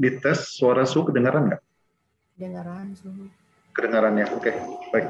dites 0.00 0.56
suara 0.56 0.88
Su 0.88 1.04
kedengaran 1.04 1.52
nggak? 1.52 1.62
Kedengaran 2.40 2.96
suhu. 2.96 3.28
Kedengarannya, 3.76 4.24
oke, 4.32 4.52
baik. 4.96 5.06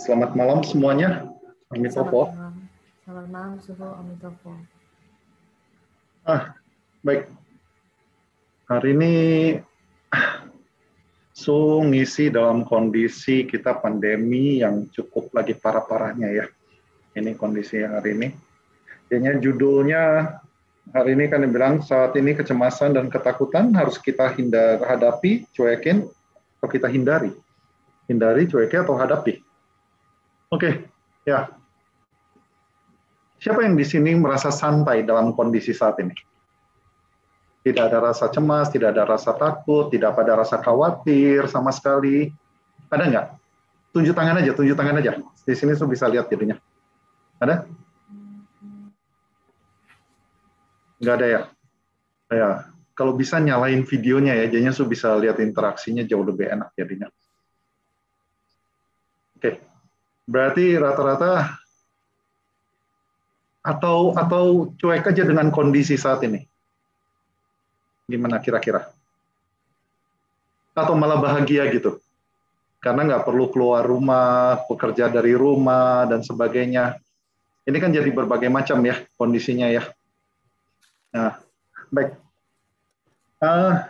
Selamat 0.00 0.32
malam 0.32 0.64
semuanya. 0.64 1.28
Amitopo. 1.68 2.32
Selamat 2.32 2.40
malam. 2.40 2.56
Selamat 3.04 3.26
malam 3.28 3.54
suhu 3.60 3.86
Amitopo. 4.00 4.50
Ah, 6.24 6.56
baik. 7.04 7.28
Hari 8.72 8.88
ini 8.96 9.12
Su 11.36 11.84
ngisi 11.84 12.32
dalam 12.32 12.64
kondisi 12.64 13.44
kita 13.44 13.84
pandemi 13.84 14.64
yang 14.64 14.88
cukup 14.88 15.28
lagi 15.36 15.52
parah-parahnya 15.52 16.28
ya. 16.32 16.46
Ini 17.16 17.36
kondisi 17.36 17.84
yang 17.84 18.00
hari 18.00 18.16
ini. 18.16 18.28
Kayaknya 19.08 19.32
judulnya 19.42 20.02
hari 20.90 21.14
ini 21.14 21.30
kan 21.30 21.44
dibilang 21.44 21.84
saat 21.84 22.16
ini 22.18 22.34
kecemasan 22.34 22.98
dan 22.98 23.06
ketakutan 23.12 23.70
harus 23.76 24.00
kita 24.00 24.32
hindar 24.34 24.82
hadapi, 24.82 25.46
cuekin, 25.54 26.08
atau 26.60 26.68
kita 26.68 26.90
hindari. 26.90 27.30
Hindari, 28.10 28.48
cuekin, 28.50 28.82
atau 28.82 28.98
hadapi. 28.98 29.38
Oke, 30.50 30.90
ya. 31.22 31.46
Siapa 33.40 33.64
yang 33.64 33.78
di 33.78 33.86
sini 33.86 34.12
merasa 34.18 34.52
santai 34.52 35.06
dalam 35.06 35.32
kondisi 35.32 35.72
saat 35.72 35.96
ini? 36.02 36.12
Tidak 37.60 37.80
ada 37.80 38.00
rasa 38.00 38.28
cemas, 38.28 38.68
tidak 38.72 38.96
ada 38.96 39.04
rasa 39.04 39.36
takut, 39.36 39.88
tidak 39.92 40.16
ada 40.16 40.44
rasa 40.44 40.60
khawatir 40.60 41.48
sama 41.48 41.72
sekali. 41.72 42.32
Ada 42.92 43.04
nggak? 43.08 43.26
Tunjuk 43.96 44.14
tangan 44.16 44.40
aja, 44.40 44.52
tunjuk 44.52 44.76
tangan 44.76 45.00
aja. 45.00 45.20
Di 45.44 45.54
sini 45.56 45.72
saya 45.76 45.88
bisa 45.88 46.08
lihat 46.08 46.28
jadinya. 46.28 46.56
Ada? 47.40 47.64
Nggak 51.00 51.14
ada 51.16 51.26
ya? 51.26 51.42
Ya, 52.30 52.50
kalau 52.94 53.16
bisa 53.16 53.40
nyalain 53.40 53.82
videonya 53.82 54.36
ya, 54.36 54.46
jadinya 54.52 54.76
su 54.76 54.84
bisa 54.84 55.16
lihat 55.16 55.40
interaksinya 55.40 56.04
jauh 56.04 56.22
lebih 56.22 56.52
enak 56.52 56.70
jadinya. 56.76 57.08
Oke, 59.40 59.56
berarti 60.28 60.76
rata-rata 60.76 61.56
atau 63.64 64.12
atau 64.12 64.72
cuek 64.76 65.08
aja 65.08 65.24
dengan 65.24 65.48
kondisi 65.48 65.96
saat 65.96 66.20
ini. 66.28 66.44
Gimana 68.04 68.36
kira-kira? 68.36 68.84
Atau 70.76 70.92
malah 70.96 71.20
bahagia 71.20 71.64
gitu? 71.72 72.00
Karena 72.80 73.04
nggak 73.04 73.24
perlu 73.28 73.48
keluar 73.52 73.84
rumah, 73.84 74.60
bekerja 74.68 75.12
dari 75.12 75.36
rumah 75.36 76.04
dan 76.08 76.24
sebagainya. 76.24 76.96
Ini 77.64 77.76
kan 77.76 77.92
jadi 77.92 78.08
berbagai 78.08 78.48
macam 78.48 78.80
ya 78.84 78.96
kondisinya 79.20 79.68
ya. 79.68 79.84
Nah, 81.10 81.42
baik. 81.90 82.14
Uh, 83.42 83.82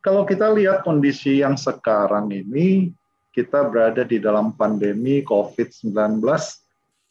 kalau 0.00 0.24
kita 0.26 0.50
lihat 0.50 0.82
kondisi 0.82 1.44
yang 1.44 1.54
sekarang 1.54 2.32
ini, 2.34 2.90
kita 3.30 3.62
berada 3.68 4.02
di 4.02 4.18
dalam 4.18 4.50
pandemi 4.56 5.22
COVID-19 5.22 6.18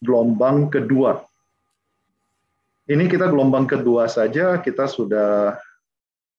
gelombang 0.04 0.68
kedua. 0.68 1.24
Ini 2.90 3.06
kita 3.06 3.30
gelombang 3.30 3.70
kedua 3.70 4.09
saja, 4.09 4.58
kita 4.59 4.90
sudah 4.90 5.56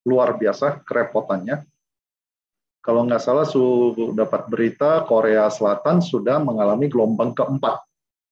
luar 0.05 0.37
biasa 0.37 0.83
kerepotannya. 0.83 1.63
Kalau 2.81 3.07
nggak 3.07 3.23
salah, 3.23 3.47
sudah 3.47 4.17
dapat 4.17 4.49
berita 4.51 5.05
Korea 5.07 5.47
Selatan 5.53 6.01
sudah 6.03 6.41
mengalami 6.43 6.91
gelombang 6.91 7.37
keempat. 7.37 7.85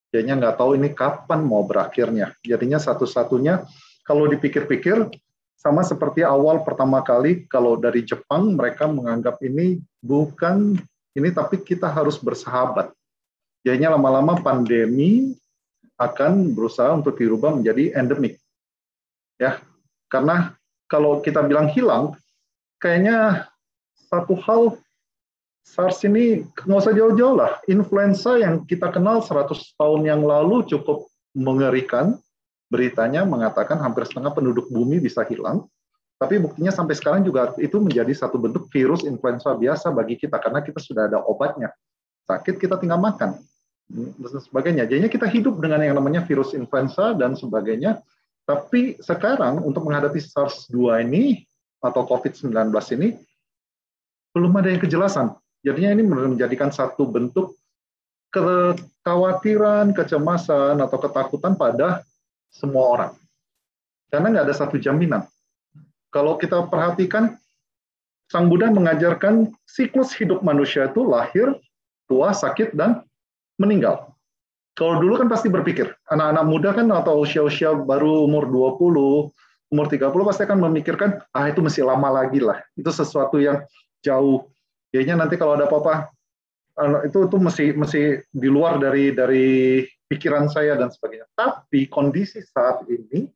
Jadinya 0.09 0.41
nggak 0.41 0.57
tahu 0.57 0.71
ini 0.75 0.89
kapan 0.97 1.45
mau 1.45 1.63
berakhirnya. 1.63 2.33
Jadinya 2.41 2.81
satu-satunya 2.81 3.63
kalau 4.09 4.25
dipikir-pikir 4.25 5.13
sama 5.61 5.85
seperti 5.85 6.25
awal 6.25 6.65
pertama 6.65 7.05
kali 7.05 7.45
kalau 7.45 7.77
dari 7.77 8.01
Jepang 8.09 8.57
mereka 8.57 8.89
menganggap 8.89 9.37
ini 9.45 9.85
bukan 10.01 10.81
ini 11.13 11.29
tapi 11.29 11.61
kita 11.61 11.93
harus 11.93 12.17
bersahabat. 12.17 12.89
Jadinya 13.67 14.01
lama-lama 14.01 14.41
pandemi 14.41 15.37
akan 16.01 16.55
berusaha 16.57 16.95
untuk 16.95 17.21
dirubah 17.21 17.53
menjadi 17.53 17.93
endemik. 17.99 18.39
Ya, 19.37 19.59
karena 20.09 20.55
kalau 20.87 21.19
kita 21.21 21.43
bilang 21.43 21.69
hilang, 21.69 22.15
kayaknya 22.79 23.51
satu 24.09 24.39
hal 24.41 24.79
SARS 25.67 26.01
ini 26.07 26.49
nggak 26.65 26.81
usah 26.81 26.95
jauh-jauh 26.95 27.37
lah. 27.37 27.61
Influenza 27.69 28.41
yang 28.41 28.65
kita 28.65 28.89
kenal 28.89 29.21
100 29.21 29.53
tahun 29.77 30.01
yang 30.07 30.23
lalu 30.25 30.65
cukup 30.65 31.11
mengerikan, 31.37 32.17
beritanya 32.69 33.25
mengatakan 33.25 33.81
hampir 33.81 34.05
setengah 34.05 34.33
penduduk 34.33 34.69
bumi 34.69 35.01
bisa 35.01 35.25
hilang. 35.25 35.65
Tapi 36.19 36.43
buktinya 36.43 36.75
sampai 36.75 36.99
sekarang 36.99 37.23
juga 37.23 37.55
itu 37.63 37.79
menjadi 37.79 38.11
satu 38.11 38.43
bentuk 38.43 38.67
virus 38.75 39.07
influenza 39.07 39.55
biasa 39.55 39.95
bagi 39.95 40.19
kita 40.19 40.37
karena 40.43 40.61
kita 40.61 40.83
sudah 40.83 41.07
ada 41.07 41.23
obatnya. 41.23 41.71
Sakit 42.27 42.59
kita 42.59 42.77
tinggal 42.77 42.99
makan 42.99 43.39
dan 43.89 44.41
sebagainya. 44.43 44.85
Jadinya 44.91 45.09
kita 45.09 45.31
hidup 45.31 45.63
dengan 45.63 45.81
yang 45.81 45.97
namanya 45.97 46.27
virus 46.27 46.53
influenza 46.53 47.15
dan 47.15 47.39
sebagainya. 47.39 48.03
Tapi 48.45 48.99
sekarang 48.99 49.63
untuk 49.63 49.87
menghadapi 49.87 50.19
SARS-2 50.19 51.07
ini 51.07 51.45
atau 51.79 52.03
COVID-19 52.03 52.51
ini 52.99 53.15
belum 54.35 54.53
ada 54.59 54.69
yang 54.75 54.83
kejelasan. 54.83 55.37
Jadinya 55.63 55.91
ini 55.95 56.03
menjadikan 56.03 56.75
satu 56.75 57.07
bentuk 57.07 57.55
kekhawatiran, 58.35 59.95
kecemasan 59.97 60.83
atau 60.83 60.99
ketakutan 61.01 61.57
pada 61.57 62.05
semua 62.53 62.85
orang. 62.99 63.13
Karena 64.09 64.33
nggak 64.33 64.47
ada 64.49 64.57
satu 64.57 64.81
jaminan. 64.81 65.25
Kalau 66.09 66.41
kita 66.41 66.65
perhatikan, 66.69 67.37
Sang 68.29 68.53
Buddha 68.53 68.69
mengajarkan 68.69 69.53
siklus 69.65 70.13
hidup 70.13 70.45
manusia 70.45 70.89
itu 70.89 71.01
lahir, 71.01 71.57
tua, 72.09 72.37
sakit, 72.37 72.77
dan 72.77 73.05
meninggal. 73.57 74.13
Kalau 74.77 75.01
dulu 75.01 75.17
kan 75.19 75.29
pasti 75.33 75.49
berpikir, 75.49 75.91
anak-anak 76.13 76.45
muda 76.45 76.71
kan 76.77 76.87
atau 76.93 77.25
usia-usia 77.25 77.73
baru 77.73 78.29
umur 78.29 78.47
20, 78.47 79.33
umur 79.75 79.87
30 79.89 80.29
pasti 80.29 80.43
akan 80.45 80.61
memikirkan, 80.69 81.19
ah 81.33 81.49
itu 81.49 81.65
masih 81.65 81.89
lama 81.89 82.09
lagi 82.09 82.39
lah. 82.39 82.61
Itu 82.77 82.93
sesuatu 82.93 83.41
yang 83.41 83.65
jauh. 84.05 84.47
Kayaknya 84.93 85.25
nanti 85.25 85.35
kalau 85.41 85.57
ada 85.59 85.67
apa-apa, 85.67 86.13
itu 87.05 87.27
itu 87.27 87.37
masih 87.43 87.67
masih 87.75 88.05
di 88.31 88.49
luar 88.49 88.79
dari 88.79 89.11
dari 89.11 89.83
pikiran 90.09 90.49
saya 90.49 90.75
dan 90.75 90.89
sebagainya. 90.89 91.29
Tapi 91.37 91.87
kondisi 91.89 92.41
saat 92.43 92.85
ini 92.89 93.29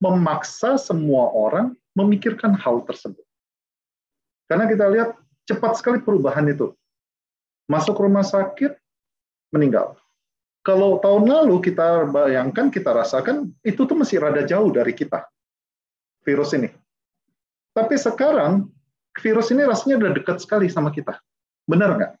memaksa 0.00 0.76
semua 0.76 1.32
orang 1.32 1.76
memikirkan 1.96 2.52
hal 2.56 2.84
tersebut. 2.84 3.22
Karena 4.48 4.68
kita 4.68 4.84
lihat 4.92 5.16
cepat 5.48 5.80
sekali 5.80 5.98
perubahan 6.02 6.44
itu. 6.48 6.72
Masuk 7.66 7.98
rumah 7.98 8.22
sakit, 8.22 8.76
meninggal. 9.50 9.98
Kalau 10.66 10.98
tahun 10.98 11.30
lalu 11.30 11.62
kita 11.62 12.10
bayangkan, 12.10 12.74
kita 12.74 12.90
rasakan, 12.90 13.54
itu 13.62 13.86
tuh 13.86 13.94
masih 13.94 14.18
rada 14.18 14.42
jauh 14.42 14.66
dari 14.74 14.90
kita, 14.90 15.22
virus 16.26 16.54
ini. 16.58 16.70
Tapi 17.70 17.94
sekarang, 17.94 18.66
virus 19.22 19.54
ini 19.54 19.62
rasanya 19.62 20.02
udah 20.02 20.10
dekat 20.14 20.42
sekali 20.42 20.66
sama 20.66 20.90
kita. 20.90 21.22
Benar 21.70 21.94
nggak? 21.94 22.12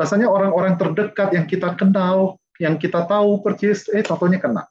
Rasanya 0.00 0.32
orang-orang 0.32 0.80
terdekat 0.80 1.36
yang 1.36 1.44
kita 1.44 1.76
kenal, 1.76 2.39
yang 2.60 2.76
kita 2.76 3.08
tahu 3.08 3.40
persis, 3.40 3.88
eh 3.88 4.04
contohnya 4.04 4.36
kena. 4.36 4.68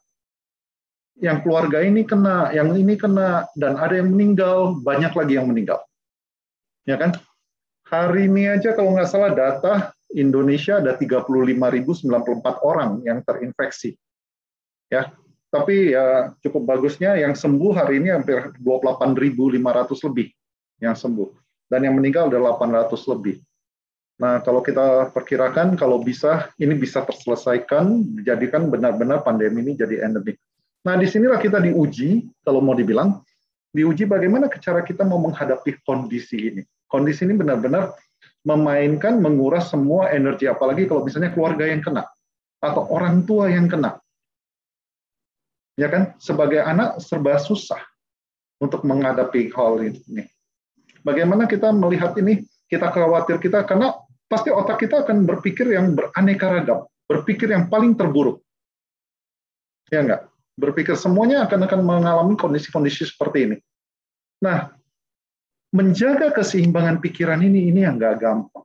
Yang 1.18 1.42
keluarga 1.42 1.82
ini 1.82 2.06
kena, 2.06 2.54
yang 2.54 2.70
ini 2.78 2.94
kena, 2.94 3.50
dan 3.58 3.74
ada 3.76 3.98
yang 3.98 4.14
meninggal, 4.14 4.78
banyak 4.78 5.10
lagi 5.10 5.34
yang 5.36 5.50
meninggal. 5.50 5.82
Ya 6.86 6.96
kan? 6.96 7.18
Hari 7.90 8.30
ini 8.30 8.46
aja 8.46 8.72
kalau 8.78 8.94
nggak 8.94 9.10
salah 9.10 9.34
data 9.34 9.90
Indonesia 10.14 10.78
ada 10.78 10.94
35.094 10.94 12.06
orang 12.62 13.02
yang 13.02 13.18
terinfeksi. 13.26 13.98
Ya, 14.86 15.10
tapi 15.50 15.90
ya 15.90 16.30
cukup 16.46 16.62
bagusnya 16.62 17.18
yang 17.18 17.34
sembuh 17.34 17.74
hari 17.74 17.98
ini 17.98 18.14
hampir 18.14 18.54
28.500 18.62 20.06
lebih 20.06 20.30
yang 20.78 20.94
sembuh 20.94 21.30
dan 21.66 21.86
yang 21.86 21.98
meninggal 21.98 22.30
ada 22.30 22.38
800 22.38 22.94
lebih. 23.10 23.42
Nah, 24.20 24.44
kalau 24.44 24.60
kita 24.60 25.08
perkirakan 25.16 25.80
kalau 25.80 26.04
bisa 26.04 26.52
ini 26.60 26.76
bisa 26.76 27.00
terselesaikan, 27.08 28.04
dijadikan 28.20 28.68
benar-benar 28.68 29.24
pandemi 29.24 29.64
ini 29.64 29.72
jadi 29.72 30.04
endemik. 30.04 30.36
Nah, 30.84 31.00
di 31.00 31.08
sinilah 31.08 31.40
kita 31.40 31.56
diuji, 31.56 32.28
kalau 32.44 32.60
mau 32.60 32.76
dibilang, 32.76 33.24
diuji 33.72 34.04
bagaimana 34.04 34.52
cara 34.60 34.84
kita 34.84 35.08
mau 35.08 35.24
menghadapi 35.24 35.80
kondisi 35.88 36.52
ini. 36.52 36.62
Kondisi 36.84 37.24
ini 37.24 37.32
benar-benar 37.32 37.96
memainkan, 38.44 39.16
menguras 39.24 39.72
semua 39.72 40.12
energi, 40.12 40.44
apalagi 40.44 40.84
kalau 40.84 41.00
misalnya 41.00 41.32
keluarga 41.32 41.64
yang 41.64 41.80
kena, 41.80 42.04
atau 42.60 42.92
orang 42.92 43.24
tua 43.24 43.48
yang 43.48 43.72
kena. 43.72 43.96
Ya 45.80 45.88
kan, 45.88 46.12
sebagai 46.20 46.60
anak 46.60 47.00
serba 47.00 47.40
susah 47.40 47.80
untuk 48.60 48.84
menghadapi 48.84 49.48
hal 49.56 49.80
ini. 49.80 50.28
Bagaimana 51.00 51.48
kita 51.48 51.72
melihat 51.72 52.12
ini, 52.20 52.44
kita 52.68 52.92
khawatir 52.92 53.40
kita, 53.40 53.64
karena 53.64 53.96
pasti 54.30 54.54
otak 54.54 54.86
kita 54.86 55.02
akan 55.02 55.26
berpikir 55.26 55.74
yang 55.74 55.98
beraneka 55.98 56.46
ragam, 56.46 56.86
berpikir 57.10 57.50
yang 57.50 57.66
paling 57.66 57.98
terburuk. 57.98 58.38
Ya 59.90 60.06
enggak? 60.06 60.30
Berpikir 60.54 60.94
semuanya 60.94 61.42
akan 61.50 61.66
akan 61.66 61.80
mengalami 61.82 62.38
kondisi-kondisi 62.38 63.10
seperti 63.10 63.50
ini. 63.50 63.56
Nah, 64.46 64.70
menjaga 65.74 66.30
keseimbangan 66.30 67.02
pikiran 67.02 67.42
ini 67.42 67.74
ini 67.74 67.82
yang 67.82 67.98
nggak 67.98 68.22
gampang. 68.22 68.62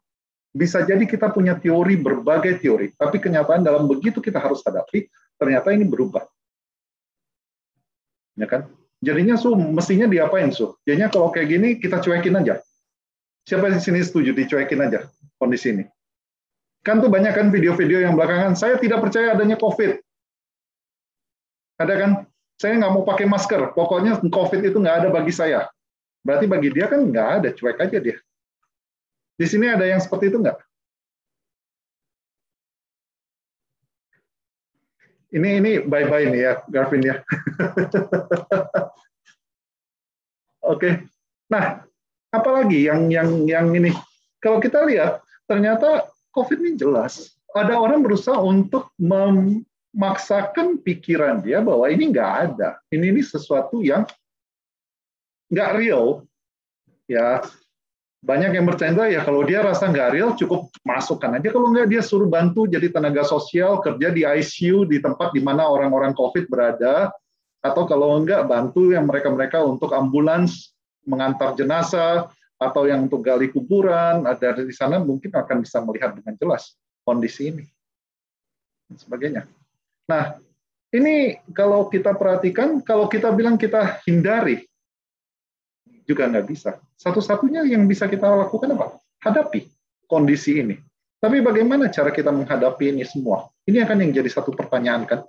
Bisa 0.54 0.86
jadi 0.86 1.02
kita 1.04 1.34
punya 1.34 1.58
teori 1.58 1.98
berbagai 1.98 2.62
teori, 2.62 2.94
tapi 2.94 3.18
kenyataan 3.18 3.66
dalam 3.66 3.90
begitu 3.90 4.22
kita 4.22 4.38
harus 4.38 4.62
hadapi, 4.62 5.10
ternyata 5.36 5.74
ini 5.74 5.84
berubah. 5.84 6.24
Ya 8.38 8.46
kan? 8.46 8.70
Jadinya 9.02 9.36
su 9.36 9.52
mestinya 9.58 10.06
diapain 10.06 10.54
su? 10.54 10.78
Jadinya 10.86 11.10
kalau 11.12 11.34
kayak 11.34 11.48
gini 11.50 11.70
kita 11.82 12.00
cuekin 12.00 12.38
aja. 12.38 12.62
Siapa 13.46 13.68
di 13.70 13.82
sini 13.82 14.00
setuju 14.02 14.32
dicuekin 14.32 14.80
aja 14.82 15.06
kondisi 15.45 15.71
ini? 15.71 15.86
Kan 16.86 17.01
tuh 17.01 17.09
banyak 17.09 17.33
kan 17.33 17.50
video-video 17.50 18.01
yang 18.01 18.13
belakangan 18.13 18.53
saya 18.57 18.77
tidak 18.81 19.01
percaya 19.01 19.33
adanya 19.33 19.57
COVID. 19.57 19.97
Ada 21.81 21.94
kan? 21.97 22.12
Saya 22.56 22.77
nggak 22.80 22.94
mau 22.94 23.03
pakai 23.03 23.25
masker. 23.25 23.74
Pokoknya 23.74 24.21
COVID 24.21 24.62
itu 24.62 24.77
nggak 24.77 25.06
ada 25.06 25.09
bagi 25.09 25.33
saya. 25.33 25.69
Berarti 26.25 26.45
bagi 26.45 26.69
dia 26.74 26.86
kan 26.89 27.06
nggak 27.06 27.30
ada, 27.42 27.50
cuek 27.53 27.77
aja 27.81 27.97
dia. 28.01 28.18
Di 29.36 29.45
sini 29.50 29.68
ada 29.68 29.83
yang 29.83 30.00
seperti 30.00 30.31
itu 30.31 30.39
nggak? 30.39 30.57
Ini 35.36 35.50
ini 35.59 35.71
bye 35.83 36.07
bye 36.07 36.31
nih 36.31 36.42
ya, 36.47 36.53
Garvin 36.71 37.03
ya. 37.03 37.19
Oke. 40.63 40.80
Okay. 40.80 40.94
Nah, 41.51 41.83
apalagi 42.31 42.88
yang 42.88 43.12
yang 43.12 43.44
yang 43.44 43.68
ini? 43.75 43.92
Kalau 44.39 44.63
kita 44.63 44.86
lihat, 44.88 45.25
ternyata 45.45 46.09
COVID 46.36 46.57
ini 46.62 46.74
jelas. 46.75 47.39
Ada 47.56 47.80
orang 47.80 48.03
berusaha 48.03 48.36
untuk 48.36 48.92
memaksakan 49.00 50.83
pikiran 50.83 51.39
dia 51.39 51.63
bahwa 51.63 51.88
ini 51.88 52.12
nggak 52.12 52.31
ada. 52.51 52.75
Ini 52.92 53.15
ini 53.15 53.24
sesuatu 53.24 53.80
yang 53.80 54.03
nggak 55.47 55.71
real, 55.80 56.27
ya 57.07 57.39
banyak 58.25 58.57
yang 58.57 58.65
bercanda 58.65 59.06
ya 59.06 59.21
kalau 59.21 59.45
dia 59.45 59.62
rasa 59.62 59.86
nggak 59.86 60.09
real 60.18 60.33
cukup 60.33 60.74
masukkan 60.81 61.38
aja 61.38 61.53
kalau 61.53 61.69
nggak 61.69 61.94
dia 61.94 62.01
suruh 62.01 62.25
bantu 62.25 62.65
jadi 62.65 62.89
tenaga 62.89 63.21
sosial 63.21 63.77
kerja 63.86 64.09
di 64.09 64.25
ICU 64.25 64.89
di 64.89 64.97
tempat 64.97 65.30
di 65.30 65.45
mana 65.45 65.69
orang-orang 65.69 66.18
COVID 66.18 66.50
berada 66.50 67.13
atau 67.62 67.86
kalau 67.86 68.18
enggak 68.18 68.50
bantu 68.50 68.97
yang 68.97 69.06
mereka-mereka 69.06 69.62
untuk 69.62 69.94
ambulans 69.94 70.74
mengantar 71.06 71.53
jenazah 71.53 72.25
atau 72.56 72.88
yang 72.88 73.06
untuk 73.06 73.19
gali 73.19 73.52
kuburan 73.52 74.24
ada 74.24 74.56
di 74.56 74.72
sana 74.72 75.00
mungkin 75.02 75.31
akan 75.31 75.60
bisa 75.60 75.84
melihat 75.84 76.16
dengan 76.16 76.34
jelas 76.40 76.75
kondisi 77.04 77.52
ini 77.52 77.66
dan 78.88 78.96
sebagainya. 78.96 79.44
Nah, 80.07 80.40
ini 80.94 81.42
kalau 81.52 81.92
kita 81.92 82.16
perhatikan, 82.16 82.80
kalau 82.80 83.12
kita 83.12 83.34
bilang 83.36 83.60
kita 83.60 84.00
hindari 84.07 84.63
juga 86.06 86.30
nggak 86.30 86.48
bisa. 86.48 86.78
Satu-satunya 86.96 87.66
yang 87.68 87.84
bisa 87.90 88.06
kita 88.06 88.30
lakukan 88.30 88.78
apa? 88.78 89.02
Hadapi 89.25 89.68
kondisi 90.06 90.62
ini. 90.62 90.78
Tapi 91.18 91.42
bagaimana 91.42 91.90
cara 91.90 92.13
kita 92.13 92.30
menghadapi 92.30 92.94
ini 92.94 93.02
semua? 93.02 93.50
Ini 93.66 93.81
akan 93.81 94.06
yang 94.06 94.12
jadi 94.22 94.30
satu 94.30 94.54
pertanyaan 94.54 95.10
kan. 95.10 95.19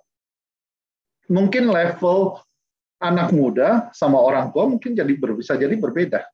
Mungkin 1.33 1.73
level 1.73 2.37
anak 3.01 3.33
muda 3.33 3.89
sama 3.97 4.21
orang 4.21 4.53
tua 4.53 4.69
mungkin 4.69 4.93
jadi 4.93 5.09
bisa 5.17 5.57
jadi 5.57 5.73
berbeda. 5.73 6.29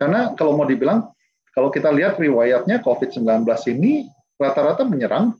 Karena 0.00 0.32
kalau 0.32 0.56
mau 0.56 0.64
dibilang, 0.64 1.12
kalau 1.52 1.68
kita 1.68 1.92
lihat 1.92 2.16
riwayatnya 2.16 2.80
COVID-19 2.80 3.44
ini 3.76 4.08
rata-rata 4.40 4.88
menyerang 4.88 5.36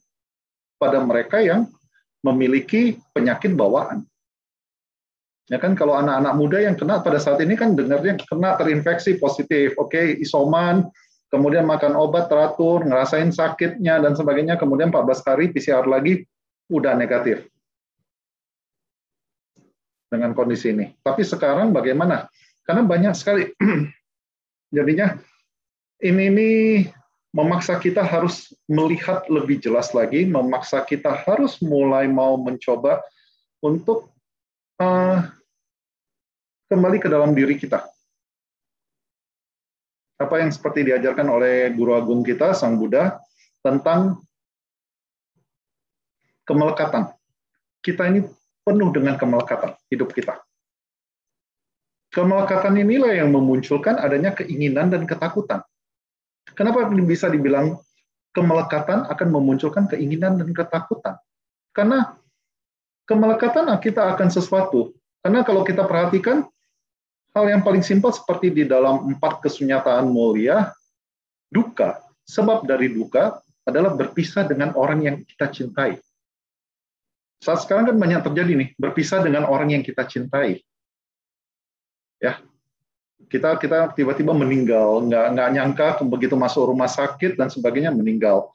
pada 0.77 1.01
mereka 1.01 1.41
yang 1.41 1.65
memiliki 2.21 3.01
penyakit 3.17 3.57
bawaan. 3.57 4.05
Ya 5.49 5.57
kan 5.57 5.73
kalau 5.73 5.97
anak-anak 5.97 6.35
muda 6.37 6.59
yang 6.61 6.77
kena 6.77 7.01
pada 7.01 7.17
saat 7.19 7.41
ini 7.41 7.57
kan 7.57 7.73
dengarnya 7.73 8.21
kena 8.23 8.55
terinfeksi 8.61 9.19
positif, 9.19 9.75
oke 9.81 9.91
okay, 9.91 10.21
isoman, 10.21 10.87
kemudian 11.33 11.67
makan 11.67 11.99
obat 11.99 12.31
teratur, 12.31 12.85
ngerasain 12.87 13.33
sakitnya 13.35 13.99
dan 13.99 14.15
sebagainya, 14.15 14.61
kemudian 14.61 14.93
14 14.95 15.27
hari 15.27 15.51
PCR 15.51 15.89
lagi 15.89 16.23
udah 16.71 16.95
negatif 16.95 17.51
dengan 20.07 20.35
kondisi 20.39 20.71
ini. 20.71 20.91
Tapi 21.03 21.27
sekarang 21.27 21.75
bagaimana? 21.75 22.31
Karena 22.63 22.87
banyak 22.87 23.15
sekali 23.19 23.51
jadinya 24.71 25.19
ini 26.01 26.23
ini 26.33 26.51
memaksa 27.31 27.79
kita 27.79 28.03
harus 28.03 28.51
melihat 28.67 29.27
lebih 29.31 29.63
jelas 29.63 29.95
lagi, 29.95 30.27
memaksa 30.27 30.83
kita 30.83 31.15
harus 31.27 31.63
mulai 31.63 32.11
mau 32.11 32.35
mencoba 32.35 32.99
untuk 33.63 34.11
uh, 34.83 35.23
kembali 36.67 36.99
ke 36.99 37.09
dalam 37.11 37.31
diri 37.37 37.55
kita. 37.55 37.87
Apa 40.21 40.43
yang 40.43 40.53
seperti 40.53 40.85
diajarkan 40.85 41.27
oleh 41.31 41.73
guru 41.73 41.97
agung 41.97 42.21
kita, 42.21 42.53
Sang 42.53 42.77
Buddha, 42.77 43.17
tentang 43.65 44.21
kemelekatan. 46.45 47.15
Kita 47.81 48.05
ini 48.11 48.27
penuh 48.61 48.91
dengan 48.93 49.17
kemelekatan 49.17 49.79
hidup 49.89 50.13
kita. 50.13 50.37
Kemelekatan 52.11 52.75
inilah 52.75 53.15
yang 53.15 53.31
memunculkan 53.31 53.99
adanya 53.99 54.35
keinginan 54.35 54.91
dan 54.91 55.07
ketakutan. 55.07 55.63
Kenapa 56.59 56.91
bisa 57.07 57.31
dibilang 57.31 57.79
kemelekatan 58.35 59.07
akan 59.07 59.29
memunculkan 59.31 59.87
keinginan 59.87 60.39
dan 60.43 60.51
ketakutan? 60.51 61.15
Karena 61.71 62.19
kemelekatan 63.07 63.71
kita 63.79 64.11
akan 64.19 64.27
sesuatu. 64.27 64.91
Karena 65.23 65.47
kalau 65.47 65.63
kita 65.63 65.87
perhatikan, 65.87 66.51
Hal 67.31 67.47
yang 67.47 67.63
paling 67.63 67.87
simpel 67.87 68.11
seperti 68.11 68.51
di 68.51 68.65
dalam 68.67 69.07
empat 69.07 69.39
kesunyataan 69.47 70.03
mulia, 70.11 70.75
duka, 71.47 72.03
sebab 72.27 72.67
dari 72.67 72.91
duka 72.91 73.39
adalah 73.63 73.95
berpisah 73.95 74.51
dengan 74.51 74.75
orang 74.75 75.07
yang 75.07 75.17
kita 75.23 75.47
cintai. 75.47 75.95
Saat 77.39 77.63
sekarang 77.65 77.95
kan 77.95 77.97
banyak 78.03 78.27
terjadi 78.27 78.53
nih, 78.59 78.69
berpisah 78.75 79.23
dengan 79.23 79.47
orang 79.47 79.71
yang 79.71 79.87
kita 79.87 80.11
cintai. 80.11 80.59
Ya, 82.21 82.37
kita 83.33 83.57
kita 83.57 83.97
tiba-tiba 83.97 84.37
meninggal, 84.37 85.09
nggak 85.09 85.27
nggak 85.33 85.49
nyangka 85.57 85.89
begitu 86.05 86.37
masuk 86.37 86.69
rumah 86.69 86.89
sakit 86.89 87.41
dan 87.41 87.49
sebagainya 87.49 87.91
meninggal. 87.91 88.53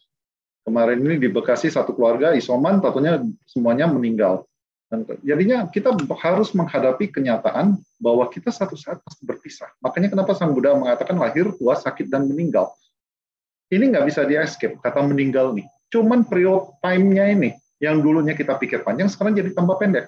Kemarin 0.66 1.02
ini 1.06 1.22
di 1.22 1.30
Bekasi 1.30 1.70
satu 1.70 1.94
keluarga 1.94 2.34
isoman, 2.34 2.82
tentunya 2.82 3.22
semuanya 3.46 3.86
meninggal. 3.86 4.46
Dan 4.90 5.06
jadinya 5.26 5.66
kita 5.70 5.94
harus 6.22 6.54
menghadapi 6.54 7.10
kenyataan 7.10 7.78
bahwa 7.98 8.26
kita 8.30 8.54
satu 8.54 8.78
saat 8.78 9.02
pasti 9.02 9.26
berpisah. 9.26 9.70
Makanya 9.82 10.14
kenapa 10.14 10.38
Sang 10.38 10.54
Buddha 10.54 10.78
mengatakan 10.78 11.18
lahir, 11.18 11.54
tua, 11.58 11.74
sakit, 11.78 12.10
dan 12.10 12.30
meninggal. 12.30 12.70
Ini 13.70 13.82
nggak 13.94 14.06
bisa 14.06 14.26
di 14.30 14.38
escape, 14.38 14.78
kata 14.82 15.02
meninggal 15.06 15.54
nih. 15.58 15.66
Cuman 15.90 16.26
period 16.26 16.78
time-nya 16.86 17.34
ini, 17.34 17.50
yang 17.82 18.02
dulunya 18.02 18.38
kita 18.38 18.58
pikir 18.62 18.86
panjang, 18.86 19.10
sekarang 19.10 19.34
jadi 19.34 19.54
tambah 19.58 19.78
pendek. 19.82 20.06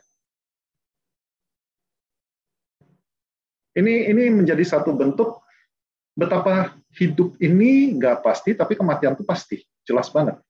Ini 3.78 4.10
ini 4.10 4.34
menjadi 4.34 4.66
satu 4.66 4.98
bentuk 4.98 5.46
betapa 6.18 6.74
hidup 6.98 7.38
ini 7.38 7.94
nggak 7.94 8.26
pasti, 8.26 8.58
tapi 8.58 8.74
kematian 8.74 9.14
itu 9.14 9.22
pasti, 9.22 9.62
jelas 9.86 10.10
banget. 10.10 10.42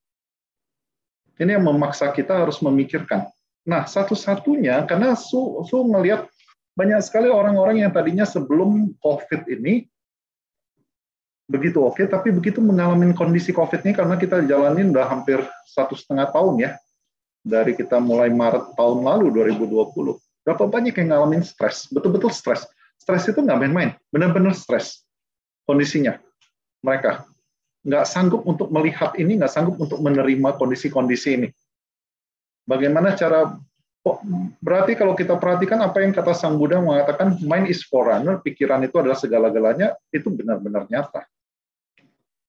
Ini 1.35 1.59
yang 1.59 1.67
memaksa 1.67 2.07
kita 2.15 2.39
harus 2.47 2.63
memikirkan 2.63 3.27
Nah, 3.67 3.83
satu-satunya 3.83 4.87
karena 4.87 5.11
Su, 5.19 5.67
Su 5.67 5.83
melihat 5.83 6.31
banyak 6.79 7.03
sekali 7.03 7.27
orang-orang 7.27 7.83
yang 7.83 7.91
tadinya 7.91 8.23
sebelum 8.23 8.95
COVID 9.03 9.51
ini 9.51 9.91
begitu 11.51 11.83
oke, 11.83 11.99
okay, 11.99 12.05
tapi 12.07 12.31
begitu 12.31 12.63
mengalami 12.63 13.11
kondisi 13.11 13.51
COVID 13.51 13.83
ini 13.83 13.91
karena 13.91 14.15
kita 14.15 14.39
jalanin 14.47 14.95
udah 14.95 15.07
hampir 15.07 15.43
satu 15.67 15.99
setengah 15.99 16.31
tahun 16.31 16.63
ya 16.63 16.71
dari 17.43 17.75
kita 17.75 17.99
mulai 17.99 18.31
Maret 18.31 18.71
tahun 18.79 19.03
lalu 19.03 19.35
2020. 19.35 20.15
Berapa 20.47 20.63
banyak 20.63 20.95
yang 20.95 21.11
ngalamin 21.11 21.43
stres, 21.43 21.91
betul-betul 21.91 22.31
stres. 22.31 22.63
Stres 23.07 23.31
itu 23.31 23.39
nggak 23.39 23.55
main-main, 23.63 23.95
benar-benar 24.11 24.51
stres 24.51 25.07
kondisinya 25.63 26.19
mereka 26.83 27.23
nggak 27.87 28.03
sanggup 28.03 28.43
untuk 28.43 28.67
melihat 28.67 29.15
ini, 29.15 29.39
nggak 29.39 29.47
sanggup 29.47 29.79
untuk 29.79 30.03
menerima 30.03 30.59
kondisi-kondisi 30.59 31.39
ini 31.39 31.47
Bagaimana 32.67 33.15
cara 33.15 33.55
oh, 34.03 34.17
berarti 34.59 34.99
kalau 34.99 35.15
kita 35.15 35.39
perhatikan 35.39 35.79
apa 35.79 36.03
yang 36.03 36.11
kata 36.11 36.35
Sang 36.35 36.59
Buddha 36.59 36.83
mengatakan 36.83 37.39
mind 37.39 37.71
is 37.71 37.87
forerunner, 37.87 38.43
pikiran 38.43 38.83
itu 38.83 38.99
adalah 38.99 39.15
segala-galanya, 39.15 39.95
itu 40.11 40.27
benar-benar 40.27 40.83
nyata. 40.91 41.23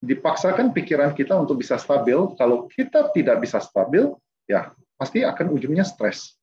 Dipaksakan 0.03 0.75
pikiran 0.75 1.15
kita 1.15 1.39
untuk 1.39 1.63
bisa 1.63 1.79
stabil, 1.79 2.19
kalau 2.35 2.67
kita 2.67 3.15
tidak 3.15 3.39
bisa 3.39 3.63
stabil, 3.63 4.11
ya 4.43 4.75
pasti 4.99 5.23
akan 5.23 5.55
ujungnya 5.55 5.87
stres. 5.87 6.35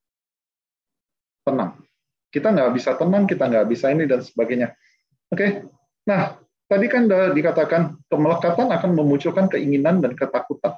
Tenang. 1.45 1.86
Kita 2.37 2.53
nggak 2.53 2.77
bisa 2.77 3.01
tenang, 3.01 3.25
kita 3.25 3.49
nggak 3.49 3.65
bisa 3.65 3.89
ini 3.89 4.05
dan 4.05 4.21
sebagainya. 4.21 4.77
Oke, 5.33 5.65
nah 6.05 6.37
tadi 6.69 6.85
kan 6.85 7.09
dikatakan 7.09 7.97
kemelekatan 8.13 8.69
akan 8.77 8.91
memunculkan 8.93 9.49
keinginan 9.49 10.05
dan 10.05 10.13
ketakutan. 10.13 10.77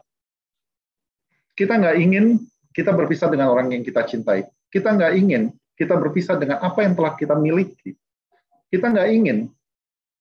Kita 1.59 1.75
nggak 1.83 1.99
ingin 1.99 2.39
kita 2.71 2.95
berpisah 2.95 3.27
dengan 3.27 3.51
orang 3.51 3.75
yang 3.75 3.83
kita 3.83 4.07
cintai. 4.07 4.47
Kita 4.71 4.95
nggak 4.95 5.19
ingin 5.19 5.51
kita 5.75 5.99
berpisah 5.99 6.39
dengan 6.39 6.63
apa 6.63 6.87
yang 6.87 6.95
telah 6.95 7.19
kita 7.19 7.35
miliki. 7.35 7.99
Kita 8.71 8.95
nggak 8.95 9.09
ingin. 9.11 9.51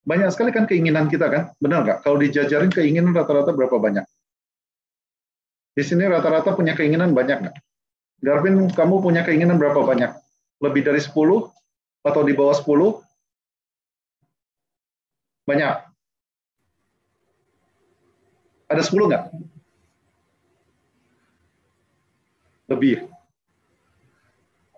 Banyak 0.02 0.34
sekali 0.34 0.50
kan 0.50 0.66
keinginan 0.66 1.06
kita 1.06 1.30
kan, 1.30 1.54
benar 1.62 1.86
nggak? 1.86 1.98
Kalau 2.02 2.18
dijajarin 2.18 2.74
keinginan 2.74 3.14
rata-rata 3.14 3.54
berapa 3.54 3.78
banyak? 3.78 4.02
Di 5.78 5.86
sini 5.86 6.02
rata-rata 6.10 6.50
punya 6.58 6.74
keinginan 6.74 7.14
banyak 7.14 7.46
nggak? 7.46 7.56
Garvin, 8.26 8.66
kamu 8.74 8.98
punya 8.98 9.22
keinginan 9.22 9.62
berapa 9.62 9.86
banyak? 9.86 10.10
Lebih 10.58 10.82
dari 10.82 10.98
10 10.98 11.14
atau 12.02 12.22
di 12.26 12.32
bawah 12.34 12.54
10? 12.54 13.02
Banyak. 15.48 15.74
Ada 18.68 18.82
10 18.84 19.08
nggak? 19.08 19.24
Lebih. 22.68 23.08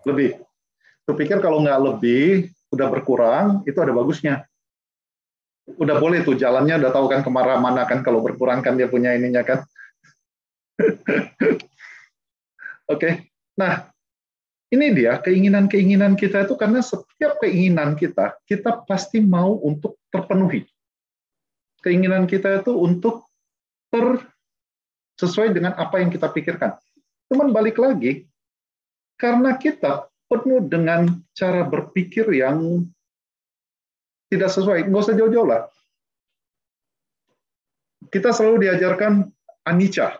Lebih. 0.07 0.39
Kupikir 1.03 1.43
kalau 1.43 1.59
nggak 1.59 1.79
lebih, 1.81 2.47
udah 2.71 2.87
berkurang, 2.87 3.67
itu 3.67 3.75
ada 3.83 3.91
bagusnya. 3.91 4.47
Udah 5.75 5.99
boleh 5.99 6.23
tuh, 6.23 6.39
jalannya 6.39 6.79
udah 6.79 6.91
tahu 6.95 7.11
kan 7.11 7.19
ke 7.19 7.27
mana 7.27 7.59
mana 7.59 7.83
kan, 7.83 7.99
kalau 7.99 8.23
berkurang 8.23 8.63
kan 8.63 8.79
dia 8.79 8.87
punya 8.87 9.11
ininya 9.11 9.43
kan. 9.43 9.59
Oke, 12.91 12.95
okay. 12.95 13.13
nah 13.59 13.90
ini 14.71 14.87
dia 14.95 15.19
keinginan-keinginan 15.19 16.15
kita 16.15 16.47
itu 16.47 16.55
karena 16.55 16.79
setiap 16.79 17.43
keinginan 17.43 17.99
kita, 17.99 18.39
kita 18.47 18.87
pasti 18.87 19.19
mau 19.19 19.59
untuk 19.59 19.99
terpenuhi. 20.07 20.63
Keinginan 21.83 22.23
kita 22.23 22.63
itu 22.63 22.71
untuk 22.79 23.27
ter 23.91 24.23
sesuai 25.19 25.51
dengan 25.51 25.75
apa 25.75 25.99
yang 25.99 26.07
kita 26.07 26.31
pikirkan. 26.31 26.79
Cuman 27.27 27.51
balik 27.51 27.83
lagi, 27.83 28.23
karena 29.19 29.59
kita 29.59 30.07
penuh 30.31 30.63
dengan 30.63 31.19
cara 31.35 31.67
berpikir 31.67 32.31
yang 32.31 32.87
tidak 34.31 34.55
sesuai, 34.55 34.87
nggak 34.87 35.03
usah 35.03 35.15
jauh-jauh 35.19 35.47
lah. 35.51 35.67
Kita 38.07 38.31
selalu 38.31 38.71
diajarkan 38.71 39.27
anicca, 39.67 40.15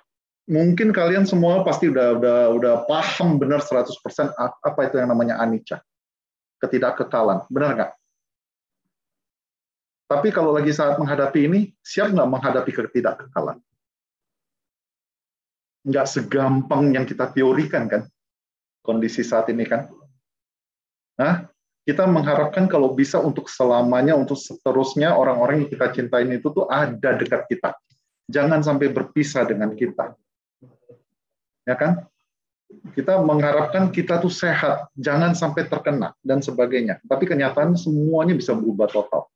mungkin 0.52 0.92
kalian 0.92 1.24
semua 1.24 1.64
pasti 1.64 1.88
udah 1.88 2.20
udah 2.20 2.40
udah 2.60 2.74
paham 2.84 3.40
benar 3.40 3.64
100% 3.64 3.88
apa 4.36 4.80
itu 4.84 5.00
yang 5.00 5.08
namanya 5.08 5.40
anicca. 5.40 5.80
Ketidakkekalan. 6.60 7.48
Benar 7.48 7.70
nggak? 7.80 7.92
Tapi 10.12 10.28
kalau 10.36 10.52
lagi 10.52 10.76
saat 10.76 11.00
menghadapi 11.00 11.48
ini, 11.48 11.72
siap 11.80 12.12
nggak 12.12 12.28
menghadapi 12.28 12.68
ketidakkekalan? 12.68 13.64
Nggak 15.88 16.06
segampang 16.12 16.92
yang 17.00 17.08
kita 17.08 17.32
teorikan 17.32 17.88
kan, 17.88 18.04
kondisi 18.84 19.24
saat 19.24 19.48
ini 19.50 19.64
kan. 19.64 19.88
Nah, 21.16 21.48
kita 21.88 22.04
mengharapkan 22.06 22.68
kalau 22.68 22.92
bisa 22.92 23.24
untuk 23.24 23.48
selamanya, 23.48 24.20
untuk 24.20 24.36
seterusnya 24.36 25.16
orang-orang 25.16 25.64
yang 25.66 25.70
kita 25.72 25.88
cintain 25.96 26.28
itu 26.30 26.52
tuh 26.52 26.68
ada 26.68 27.16
dekat 27.16 27.48
kita. 27.48 27.72
Jangan 28.28 28.62
sampai 28.62 28.92
berpisah 28.92 29.48
dengan 29.48 29.74
kita 29.74 30.14
ya 31.72 31.76
kan? 31.80 32.04
Kita 32.96 33.20
mengharapkan 33.20 33.92
kita 33.92 34.20
tuh 34.24 34.32
sehat, 34.32 34.88
jangan 34.96 35.36
sampai 35.36 35.68
terkena 35.68 36.16
dan 36.24 36.40
sebagainya. 36.40 37.04
Tapi 37.04 37.28
kenyataan 37.28 37.76
semuanya 37.76 38.36
bisa 38.36 38.56
berubah 38.56 38.88
total. 38.88 39.28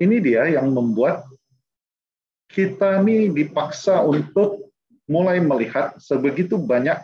Ini 0.00 0.16
dia 0.20 0.48
yang 0.48 0.72
membuat 0.72 1.24
kita 2.52 3.00
nih 3.00 3.32
dipaksa 3.32 4.04
untuk 4.04 4.68
mulai 5.08 5.40
melihat 5.40 5.96
sebegitu 5.96 6.60
banyak 6.60 7.00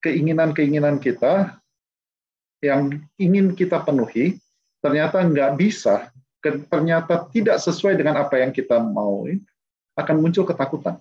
keinginan-keinginan 0.00 1.00
kita 1.00 1.60
yang 2.64 2.96
ingin 3.20 3.52
kita 3.52 3.80
penuhi, 3.84 4.40
ternyata 4.80 5.20
nggak 5.20 5.52
bisa, 5.60 6.08
ternyata 6.72 7.28
tidak 7.28 7.60
sesuai 7.60 7.96
dengan 7.96 8.24
apa 8.24 8.40
yang 8.40 8.52
kita 8.52 8.80
mau, 8.80 9.28
akan 9.96 10.16
muncul 10.16 10.48
ketakutan. 10.48 10.96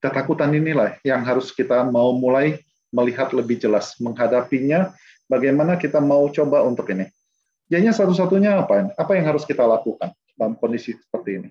Ketakutan 0.00 0.50
inilah 0.56 0.96
yang 1.04 1.20
harus 1.22 1.52
kita 1.52 1.84
mau 1.86 2.16
mulai 2.16 2.60
melihat 2.90 3.30
lebih 3.36 3.60
jelas 3.60 3.94
menghadapinya 4.02 4.90
bagaimana 5.30 5.78
kita 5.78 6.02
mau 6.02 6.26
coba 6.32 6.64
untuk 6.66 6.90
ini. 6.90 7.06
Jadinya 7.70 7.94
satu-satunya 7.94 8.58
apa? 8.66 8.90
Apa 8.98 9.14
yang 9.14 9.30
harus 9.30 9.46
kita 9.46 9.62
lakukan 9.62 10.10
dalam 10.34 10.58
kondisi 10.58 10.98
seperti 10.98 11.30
ini? 11.38 11.48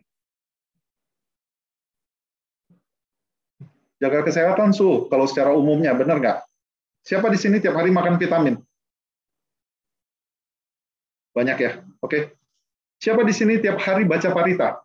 Jaga 4.03 4.27
kesehatan 4.27 4.75
su 4.75 5.07
kalau 5.07 5.27
secara 5.27 5.55
umumnya 5.55 5.95
benar 5.95 6.19
nggak? 6.19 6.39
Siapa 7.07 7.31
di 7.31 7.39
sini 7.39 7.63
tiap 7.63 7.79
hari 7.79 7.91
makan 7.95 8.19
vitamin? 8.19 8.59
Banyak 11.31 11.57
ya? 11.59 11.71
Oke. 12.03 12.35
Siapa 12.99 13.23
di 13.23 13.31
sini 13.31 13.63
tiap 13.63 13.79
hari 13.79 14.03
baca 14.03 14.27
parita 14.35 14.83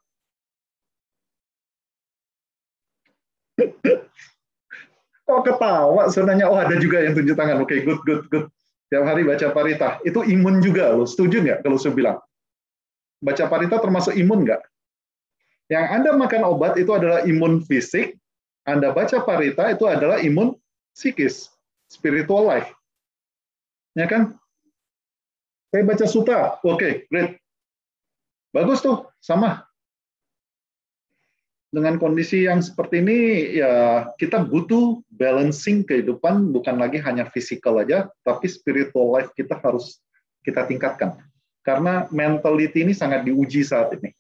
Oh 5.24 5.40
ketawa 5.40 6.12
sebenarnya. 6.12 6.52
Oh 6.52 6.58
ada 6.60 6.76
juga 6.76 7.00
yang 7.00 7.16
tunjuk 7.16 7.36
tangan. 7.36 7.64
Oke, 7.64 7.80
okay, 7.80 7.88
good, 7.88 8.00
good, 8.04 8.22
good. 8.28 8.46
Tiap 8.92 9.04
hari 9.08 9.24
baca 9.24 9.46
parita. 9.56 9.88
Itu 10.04 10.20
imun 10.20 10.60
juga 10.60 10.92
loh. 10.92 11.08
Setuju 11.08 11.40
nggak 11.40 11.58
kalau 11.64 11.80
saya 11.80 11.96
bilang? 11.96 12.18
Baca 13.24 13.44
parita 13.48 13.80
termasuk 13.80 14.12
imun 14.20 14.44
nggak? 14.44 14.60
Yang 15.72 15.86
Anda 15.96 16.10
makan 16.12 16.42
obat 16.44 16.76
itu 16.76 16.92
adalah 16.92 17.24
imun 17.24 17.64
fisik. 17.64 18.20
Anda 18.68 18.92
baca 18.92 19.24
parita 19.24 19.72
itu 19.72 19.88
adalah 19.88 20.20
imun 20.20 20.60
psikis. 20.92 21.48
Spiritual 21.88 22.44
life. 22.44 22.68
Ya 23.96 24.04
kan? 24.04 24.36
Saya 25.72 25.88
baca 25.88 26.04
suta. 26.04 26.38
Oke, 26.60 26.76
okay, 26.76 26.92
great. 27.08 27.40
Bagus 28.52 28.84
tuh, 28.84 29.08
sama 29.18 29.66
dengan 31.74 31.98
kondisi 31.98 32.46
yang 32.46 32.62
seperti 32.62 33.02
ini 33.02 33.18
ya 33.58 34.06
kita 34.14 34.46
butuh 34.46 35.02
balancing 35.10 35.82
kehidupan 35.82 36.54
bukan 36.54 36.78
lagi 36.78 37.02
hanya 37.02 37.26
fisikal 37.34 37.82
aja 37.82 38.06
tapi 38.22 38.46
spiritual 38.46 39.10
life 39.10 39.34
kita 39.34 39.58
harus 39.58 39.98
kita 40.46 40.62
tingkatkan. 40.70 41.18
Karena 41.66 42.06
mentality 42.14 42.86
ini 42.86 42.94
sangat 42.94 43.26
diuji 43.26 43.66
saat 43.66 43.90
ini. 43.98 44.14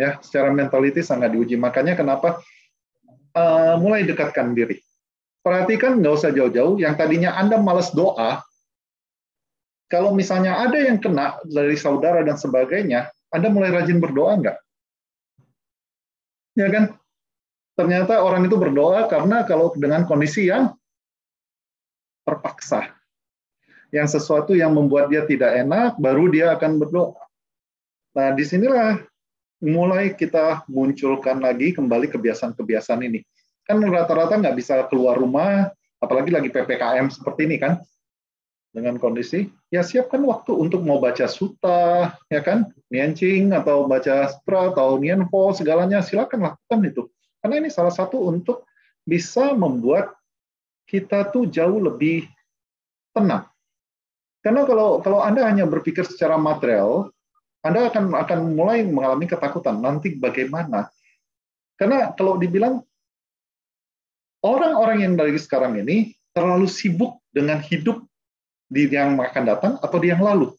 Ya 0.00 0.18
secara 0.18 0.50
mentality 0.50 1.04
sangat 1.04 1.30
diuji. 1.30 1.54
Makanya 1.54 1.94
kenapa 1.94 2.42
uh, 3.38 3.76
mulai 3.78 4.02
dekatkan 4.02 4.50
diri. 4.56 4.82
Perhatikan 5.44 6.00
nggak 6.00 6.14
usah 6.16 6.32
jauh-jauh. 6.34 6.80
Yang 6.80 6.94
tadinya 6.98 7.36
anda 7.36 7.60
malas 7.60 7.92
doa 7.94 8.42
kalau 9.92 10.16
misalnya 10.16 10.56
ada 10.56 10.78
yang 10.78 11.02
kena 11.02 11.36
dari 11.44 11.76
saudara 11.76 12.24
dan 12.24 12.38
sebagainya 12.38 13.10
anda 13.34 13.50
mulai 13.50 13.74
rajin 13.74 13.98
berdoa 13.98 14.38
nggak 14.38 14.58
ya 16.54 16.68
kan? 16.70 16.84
Ternyata 17.78 18.20
orang 18.20 18.44
itu 18.44 18.56
berdoa 18.60 19.08
karena 19.08 19.46
kalau 19.48 19.72
dengan 19.72 20.04
kondisi 20.04 20.52
yang 20.52 20.74
terpaksa, 22.28 22.92
yang 23.90 24.06
sesuatu 24.06 24.52
yang 24.52 24.76
membuat 24.76 25.08
dia 25.08 25.24
tidak 25.24 25.56
enak, 25.64 25.96
baru 25.96 26.28
dia 26.28 26.52
akan 26.54 26.76
berdoa. 26.76 27.18
Nah, 28.14 28.34
di 28.34 28.44
sinilah 28.44 29.00
mulai 29.62 30.12
kita 30.16 30.64
munculkan 30.66 31.40
lagi 31.40 31.72
kembali 31.72 32.10
kebiasaan-kebiasaan 32.10 33.00
ini. 33.06 33.20
Kan 33.64 33.80
rata-rata 33.86 34.36
nggak 34.40 34.56
bisa 34.56 34.84
keluar 34.90 35.16
rumah, 35.16 35.70
apalagi 36.00 36.32
lagi 36.32 36.48
PPKM 36.48 37.12
seperti 37.12 37.46
ini 37.46 37.56
kan 37.60 37.78
dengan 38.70 39.02
kondisi, 39.02 39.50
ya 39.74 39.82
siapkan 39.82 40.22
waktu 40.22 40.54
untuk 40.54 40.86
mau 40.86 41.02
baca 41.02 41.26
suta, 41.26 42.14
ya 42.30 42.40
kan, 42.40 42.70
niancing 42.86 43.50
atau 43.50 43.90
baca 43.90 44.30
sutra 44.30 44.70
atau 44.70 44.94
nianpo 44.98 45.50
segalanya 45.50 45.98
silakan 46.02 46.46
lakukan 46.46 46.80
itu. 46.86 47.02
Karena 47.42 47.66
ini 47.66 47.68
salah 47.72 47.90
satu 47.90 48.30
untuk 48.30 48.70
bisa 49.02 49.50
membuat 49.58 50.14
kita 50.86 51.30
tuh 51.34 51.50
jauh 51.50 51.82
lebih 51.82 52.30
tenang. 53.10 53.46
Karena 54.40 54.64
kalau 54.64 55.02
kalau 55.02 55.20
Anda 55.20 55.46
hanya 55.46 55.66
berpikir 55.66 56.06
secara 56.06 56.38
material, 56.38 57.10
Anda 57.60 57.90
akan 57.90 58.14
akan 58.16 58.38
mulai 58.56 58.86
mengalami 58.86 59.26
ketakutan 59.26 59.82
nanti 59.82 60.14
bagaimana. 60.16 60.88
Karena 61.76 62.12
kalau 62.14 62.36
dibilang 62.36 62.80
orang-orang 64.44 65.04
yang 65.04 65.14
dari 65.16 65.36
sekarang 65.36 65.80
ini 65.80 66.12
terlalu 66.32 66.68
sibuk 66.68 67.20
dengan 67.32 67.60
hidup 67.60 68.04
di 68.70 68.86
yang 68.86 69.18
akan 69.18 69.44
datang 69.44 69.72
atau 69.82 69.98
di 69.98 70.14
yang 70.14 70.22
lalu. 70.22 70.54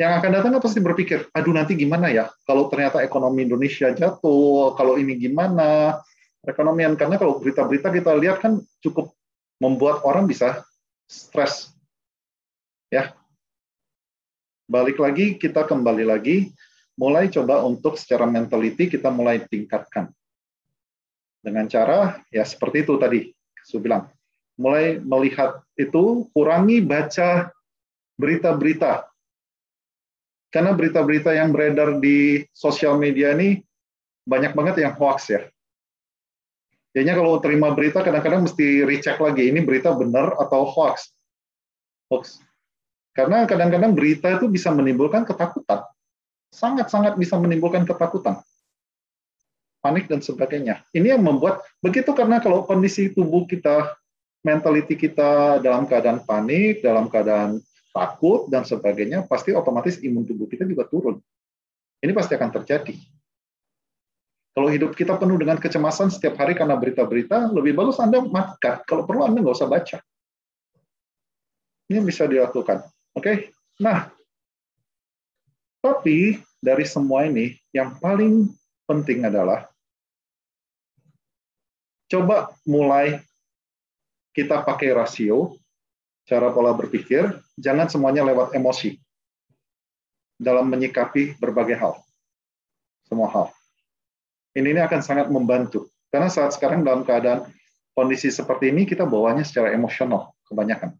Yang 0.00 0.12
akan 0.24 0.30
datang 0.32 0.50
kan 0.56 0.62
pasti 0.64 0.80
berpikir, 0.80 1.28
aduh 1.36 1.52
nanti 1.52 1.76
gimana 1.76 2.08
ya 2.08 2.32
kalau 2.48 2.72
ternyata 2.72 3.04
ekonomi 3.04 3.44
Indonesia 3.44 3.92
jatuh, 3.92 4.72
kalau 4.72 4.96
ini 4.96 5.20
gimana, 5.20 6.00
perekonomian. 6.40 6.96
Karena 6.96 7.20
kalau 7.20 7.36
berita-berita 7.38 7.92
kita 7.92 8.16
lihat 8.16 8.40
kan 8.40 8.56
cukup 8.80 9.12
membuat 9.60 10.00
orang 10.08 10.24
bisa 10.24 10.64
stres. 11.06 11.70
Ya, 12.88 13.12
balik 14.68 15.00
lagi, 15.00 15.40
kita 15.40 15.64
kembali 15.64 16.04
lagi, 16.04 16.52
mulai 16.96 17.32
coba 17.32 17.64
untuk 17.64 17.96
secara 17.96 18.28
mentality 18.28 18.88
kita 18.88 19.08
mulai 19.08 19.40
tingkatkan. 19.48 20.12
Dengan 21.40 21.66
cara, 21.72 22.20
ya 22.28 22.44
seperti 22.44 22.84
itu 22.84 23.00
tadi, 23.00 23.32
saya 23.64 23.80
bilang, 23.80 24.11
mulai 24.56 25.00
melihat 25.00 25.60
itu, 25.76 26.28
kurangi 26.32 26.84
baca 26.84 27.52
berita-berita. 28.20 29.08
Karena 30.52 30.76
berita-berita 30.76 31.32
yang 31.32 31.48
beredar 31.50 31.96
di 31.96 32.44
sosial 32.52 33.00
media 33.00 33.32
ini 33.32 33.64
banyak 34.28 34.52
banget 34.52 34.84
yang 34.84 34.94
hoax 34.94 35.32
ya. 35.32 35.42
Jadinya 36.92 37.24
kalau 37.24 37.40
terima 37.40 37.72
berita 37.72 38.04
kadang-kadang 38.04 38.44
mesti 38.44 38.84
recheck 38.84 39.16
lagi, 39.16 39.48
ini 39.48 39.64
berita 39.64 39.96
benar 39.96 40.36
atau 40.36 40.68
hoax. 40.68 41.08
Hoax. 42.12 42.44
Karena 43.16 43.48
kadang-kadang 43.48 43.96
berita 43.96 44.36
itu 44.36 44.48
bisa 44.48 44.68
menimbulkan 44.68 45.24
ketakutan. 45.24 45.88
Sangat-sangat 46.52 47.16
bisa 47.16 47.40
menimbulkan 47.40 47.88
ketakutan. 47.88 48.44
Panik 49.80 50.04
dan 50.06 50.20
sebagainya. 50.20 50.84
Ini 50.92 51.16
yang 51.16 51.24
membuat, 51.24 51.64
begitu 51.80 52.12
karena 52.12 52.44
kalau 52.44 52.68
kondisi 52.68 53.08
tubuh 53.08 53.48
kita, 53.48 53.96
mentality 54.42 54.98
kita 54.98 55.62
dalam 55.62 55.86
keadaan 55.86 56.22
panik, 56.26 56.82
dalam 56.82 57.06
keadaan 57.06 57.62
takut, 57.94 58.50
dan 58.50 58.66
sebagainya, 58.66 59.24
pasti 59.30 59.54
otomatis 59.54 60.02
imun 60.02 60.26
tubuh 60.26 60.50
kita 60.50 60.66
juga 60.66 60.86
turun. 60.90 61.22
Ini 62.02 62.10
pasti 62.10 62.34
akan 62.34 62.50
terjadi. 62.50 62.94
Kalau 64.52 64.68
hidup 64.68 64.92
kita 64.92 65.16
penuh 65.16 65.40
dengan 65.40 65.56
kecemasan 65.56 66.12
setiap 66.12 66.36
hari 66.36 66.52
karena 66.52 66.76
berita-berita, 66.76 67.54
lebih 67.56 67.72
bagus 67.72 67.96
Anda 68.02 68.20
matikan. 68.20 68.84
Kalau 68.84 69.08
perlu 69.08 69.24
Anda 69.24 69.40
nggak 69.40 69.56
usah 69.56 69.70
baca. 69.70 69.96
Ini 71.88 72.00
bisa 72.04 72.28
dilakukan. 72.28 72.84
Oke? 73.16 73.22
Okay? 73.22 73.36
Nah, 73.80 74.12
tapi 75.80 76.36
dari 76.60 76.84
semua 76.84 77.24
ini, 77.24 77.56
yang 77.72 77.96
paling 77.96 78.52
penting 78.84 79.24
adalah 79.24 79.72
coba 82.12 82.52
mulai 82.68 83.24
kita 84.32 84.64
pakai 84.64 84.92
rasio, 84.96 85.56
cara 86.28 86.52
pola 86.52 86.72
berpikir, 86.72 87.28
jangan 87.56 87.88
semuanya 87.88 88.24
lewat 88.24 88.56
emosi 88.56 88.96
dalam 90.36 90.68
menyikapi 90.68 91.36
berbagai 91.38 91.76
hal. 91.76 91.94
Semua 93.06 93.28
hal 93.28 93.46
ini, 94.52 94.76
ini 94.76 94.80
akan 94.84 95.00
sangat 95.00 95.26
membantu. 95.32 95.88
Karena 96.12 96.28
saat 96.28 96.52
sekarang 96.52 96.84
dalam 96.84 97.08
keadaan 97.08 97.48
kondisi 97.96 98.28
seperti 98.28 98.68
ini, 98.68 98.84
kita 98.84 99.08
bawanya 99.08 99.44
secara 99.48 99.72
emosional 99.72 100.36
kebanyakan. 100.44 100.92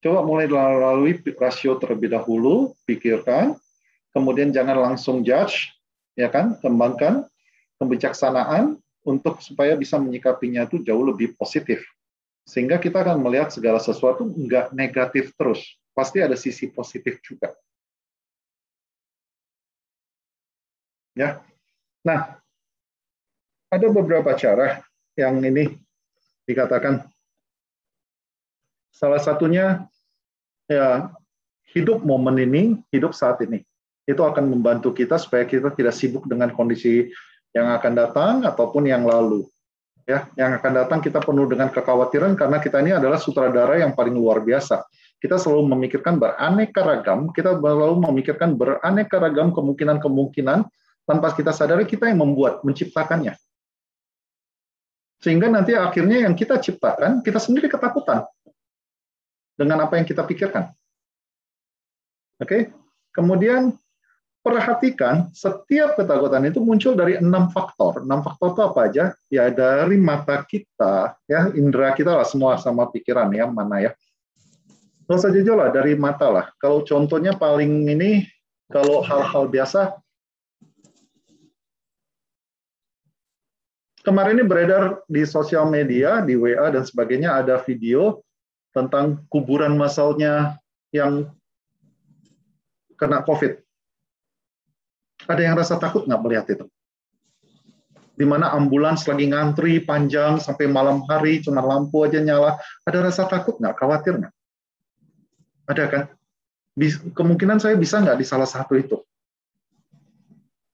Coba 0.00 0.24
mulai 0.24 0.48
melalui 0.48 1.20
rasio 1.36 1.76
terlebih 1.76 2.08
dahulu, 2.08 2.72
pikirkan, 2.88 3.52
kemudian 4.16 4.48
jangan 4.48 4.80
langsung 4.80 5.20
judge, 5.20 5.76
ya 6.16 6.32
kan, 6.32 6.56
kembangkan 6.64 7.28
kebijaksanaan 7.76 8.80
untuk 9.04 9.44
supaya 9.44 9.76
bisa 9.76 10.00
menyikapinya 10.00 10.64
itu 10.64 10.80
jauh 10.80 11.04
lebih 11.04 11.36
positif. 11.36 11.84
Sehingga 12.48 12.80
kita 12.80 13.04
akan 13.04 13.22
melihat 13.22 13.52
segala 13.54 13.78
sesuatu 13.78 14.26
enggak 14.26 14.74
negatif 14.74 15.32
terus. 15.38 15.62
Pasti 15.94 16.22
ada 16.22 16.34
sisi 16.34 16.70
positif 16.70 17.20
juga. 17.22 17.52
Ya. 21.14 21.42
Nah, 22.00 22.40
ada 23.70 23.86
beberapa 23.92 24.32
cara 24.34 24.82
yang 25.14 25.42
ini 25.44 25.76
dikatakan 26.48 27.06
salah 28.90 29.20
satunya 29.20 29.84
ya 30.66 31.12
hidup 31.70 32.02
momen 32.02 32.40
ini, 32.40 32.62
hidup 32.90 33.14
saat 33.14 33.38
ini. 33.46 33.62
Itu 34.08 34.26
akan 34.26 34.50
membantu 34.50 34.90
kita 34.90 35.20
supaya 35.20 35.46
kita 35.46 35.70
tidak 35.70 35.94
sibuk 35.94 36.26
dengan 36.26 36.50
kondisi 36.50 37.14
yang 37.54 37.70
akan 37.70 37.92
datang 37.94 38.34
ataupun 38.42 38.90
yang 38.90 39.06
lalu. 39.06 39.46
Ya, 40.10 40.26
yang 40.34 40.58
akan 40.58 40.74
datang 40.74 40.98
kita 40.98 41.22
penuh 41.22 41.46
dengan 41.46 41.70
kekhawatiran 41.70 42.34
karena 42.34 42.58
kita 42.58 42.82
ini 42.82 42.98
adalah 42.98 43.14
sutradara 43.14 43.78
yang 43.78 43.94
paling 43.94 44.10
luar 44.10 44.42
biasa. 44.42 44.82
Kita 45.22 45.38
selalu 45.38 45.70
memikirkan 45.70 46.18
beraneka 46.18 46.82
ragam, 46.82 47.30
kita 47.30 47.62
selalu 47.62 48.10
memikirkan 48.10 48.58
beraneka 48.58 49.22
ragam 49.22 49.54
kemungkinan-kemungkinan 49.54 50.66
tanpa 51.06 51.28
kita 51.38 51.54
sadari 51.54 51.86
kita 51.86 52.10
yang 52.10 52.26
membuat, 52.26 52.66
menciptakannya. 52.66 53.38
Sehingga 55.22 55.46
nanti 55.46 55.78
akhirnya 55.78 56.26
yang 56.26 56.34
kita 56.34 56.58
ciptakan, 56.58 57.22
kita 57.22 57.38
sendiri 57.38 57.70
ketakutan 57.70 58.26
dengan 59.54 59.86
apa 59.86 59.94
yang 59.94 60.10
kita 60.10 60.26
pikirkan. 60.26 60.74
Oke, 62.42 62.48
okay? 62.50 62.62
kemudian 63.14 63.78
perhatikan 64.40 65.28
setiap 65.36 66.00
ketakutan 66.00 66.48
itu 66.48 66.60
muncul 66.64 66.96
dari 66.96 67.20
enam 67.20 67.52
faktor. 67.52 68.04
Enam 68.04 68.24
faktor 68.24 68.56
itu 68.56 68.62
apa 68.64 68.80
aja? 68.88 69.04
Ya 69.28 69.52
dari 69.52 70.00
mata 70.00 70.44
kita, 70.44 71.16
ya 71.28 71.52
indera 71.52 71.92
kita 71.92 72.16
lah 72.16 72.24
semua 72.24 72.56
sama 72.56 72.88
pikiran 72.88 73.28
ya 73.36 73.48
mana 73.48 73.90
ya. 73.90 73.92
Kalau 75.04 75.20
saja 75.20 75.42
lah 75.42 75.68
dari 75.74 75.98
mata 75.98 76.30
lah. 76.30 76.46
Kalau 76.62 76.86
contohnya 76.86 77.34
paling 77.34 77.90
ini, 77.90 78.30
kalau 78.70 79.02
hal-hal 79.02 79.50
biasa, 79.50 79.98
kemarin 84.06 84.38
ini 84.38 84.44
beredar 84.46 85.02
di 85.10 85.26
sosial 85.26 85.66
media, 85.66 86.22
di 86.22 86.38
WA 86.38 86.70
dan 86.70 86.86
sebagainya 86.86 87.42
ada 87.42 87.58
video 87.58 88.22
tentang 88.70 89.26
kuburan 89.26 89.74
masalnya 89.74 90.54
yang 90.94 91.26
kena 92.94 93.26
COVID. 93.26 93.69
Ada 95.30 95.42
yang 95.46 95.54
rasa 95.54 95.78
takut 95.78 96.10
nggak 96.10 96.22
melihat 96.26 96.46
itu? 96.50 96.66
Di 98.18 98.26
mana 98.26 98.50
ambulans 98.50 99.06
lagi 99.06 99.30
ngantri 99.30 99.80
panjang 99.86 100.42
sampai 100.42 100.66
malam 100.66 101.06
hari, 101.06 101.38
cuma 101.40 101.62
lampu 101.62 102.02
aja 102.02 102.18
nyala. 102.18 102.58
Ada 102.82 103.06
rasa 103.06 103.30
takut 103.30 103.56
nggak? 103.62 103.78
Khawatir 103.78 104.18
nggak? 104.18 104.34
Ada 105.70 105.84
kan? 105.86 106.02
Kemungkinan 107.14 107.62
saya 107.62 107.78
bisa 107.78 108.02
nggak 108.02 108.18
di 108.18 108.26
salah 108.26 108.50
satu 108.50 108.74
itu? 108.74 108.98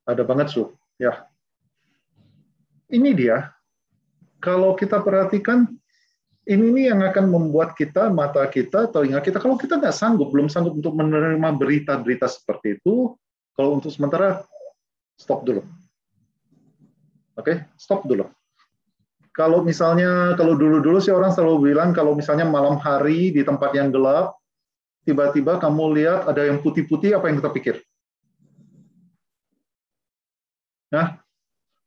Ada 0.08 0.24
banget, 0.24 0.56
Su. 0.56 0.72
Ya, 0.96 1.28
ini 2.90 3.10
dia. 3.14 3.50
Kalau 4.38 4.78
kita 4.78 5.02
perhatikan, 5.02 5.66
ini 6.46 6.66
nih 6.70 6.84
yang 6.94 7.02
akan 7.02 7.26
membuat 7.26 7.74
kita, 7.74 8.06
mata 8.14 8.46
kita, 8.46 8.86
telinga 8.94 9.18
kita, 9.18 9.42
kalau 9.42 9.58
kita 9.58 9.82
nggak 9.82 9.96
sanggup, 9.96 10.30
belum 10.30 10.46
sanggup 10.46 10.78
untuk 10.78 10.94
menerima 10.94 11.50
berita-berita 11.58 12.30
seperti 12.30 12.78
itu, 12.78 13.18
kalau 13.56 13.80
untuk 13.80 13.88
sementara, 13.88 14.44
stop 15.16 15.48
dulu. 15.48 15.64
Oke, 17.36 17.40
okay? 17.40 17.56
stop 17.80 18.04
dulu. 18.04 18.28
Kalau 19.32 19.60
misalnya, 19.64 20.32
kalau 20.36 20.56
dulu-dulu 20.56 20.96
sih 21.00 21.12
orang 21.12 21.32
selalu 21.32 21.72
bilang, 21.72 21.92
kalau 21.92 22.16
misalnya 22.16 22.48
malam 22.48 22.80
hari 22.80 23.32
di 23.32 23.44
tempat 23.44 23.72
yang 23.76 23.92
gelap, 23.92 24.36
tiba-tiba 25.04 25.60
kamu 25.60 25.92
lihat 26.00 26.28
ada 26.28 26.48
yang 26.48 26.60
putih-putih, 26.64 27.16
apa 27.16 27.28
yang 27.28 27.36
kita 27.40 27.50
pikir? 27.52 27.74
Nah, 30.92 31.20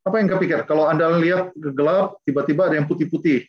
apa 0.06 0.16
yang 0.22 0.30
kepikir? 0.30 0.66
Kalau 0.70 0.86
Anda 0.86 1.10
lihat 1.18 1.54
gelap, 1.58 2.22
tiba-tiba 2.26 2.70
ada 2.70 2.78
yang 2.78 2.86
putih-putih. 2.86 3.46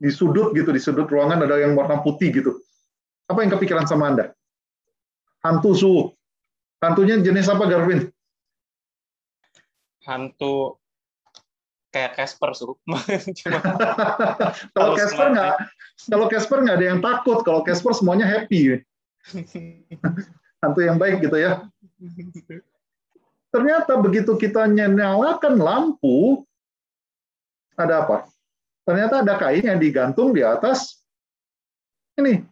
Di 0.00 0.08
sudut 0.08 0.56
gitu, 0.56 0.72
di 0.72 0.80
sudut 0.80 1.08
ruangan 1.08 1.44
ada 1.44 1.60
yang 1.60 1.76
warna 1.76 2.00
putih 2.00 2.32
gitu. 2.32 2.56
Apa 3.28 3.44
yang 3.44 3.52
kepikiran 3.52 3.84
sama 3.84 4.08
Anda? 4.08 4.32
Hantu 5.40 5.70
su. 5.72 5.94
Hantunya 6.80 7.20
jenis 7.20 7.48
apa, 7.48 7.64
Garvin? 7.68 8.08
Hantu 10.04 10.80
kayak 11.92 12.16
Casper 12.16 12.50
su. 12.56 12.76
kalau 14.76 14.92
Casper 14.96 15.26
nggak, 15.32 15.54
kalau 16.08 16.26
Casper 16.28 16.58
nggak 16.64 16.76
ada 16.80 16.86
yang 16.96 17.00
takut. 17.00 17.40
Kalau 17.44 17.60
Casper 17.64 17.92
semuanya 17.96 18.28
happy. 18.28 18.80
Hantu 20.64 20.80
yang 20.84 20.96
baik 21.00 21.24
gitu 21.24 21.36
ya. 21.40 21.64
Ternyata 23.50 23.98
begitu 23.98 24.38
kita 24.38 24.68
nyalakan 24.70 25.58
lampu, 25.58 26.46
ada 27.74 28.04
apa? 28.06 28.28
Ternyata 28.84 29.24
ada 29.24 29.34
kain 29.40 29.64
yang 29.64 29.80
digantung 29.80 30.36
di 30.36 30.44
atas 30.44 31.00
ini. 32.20 32.44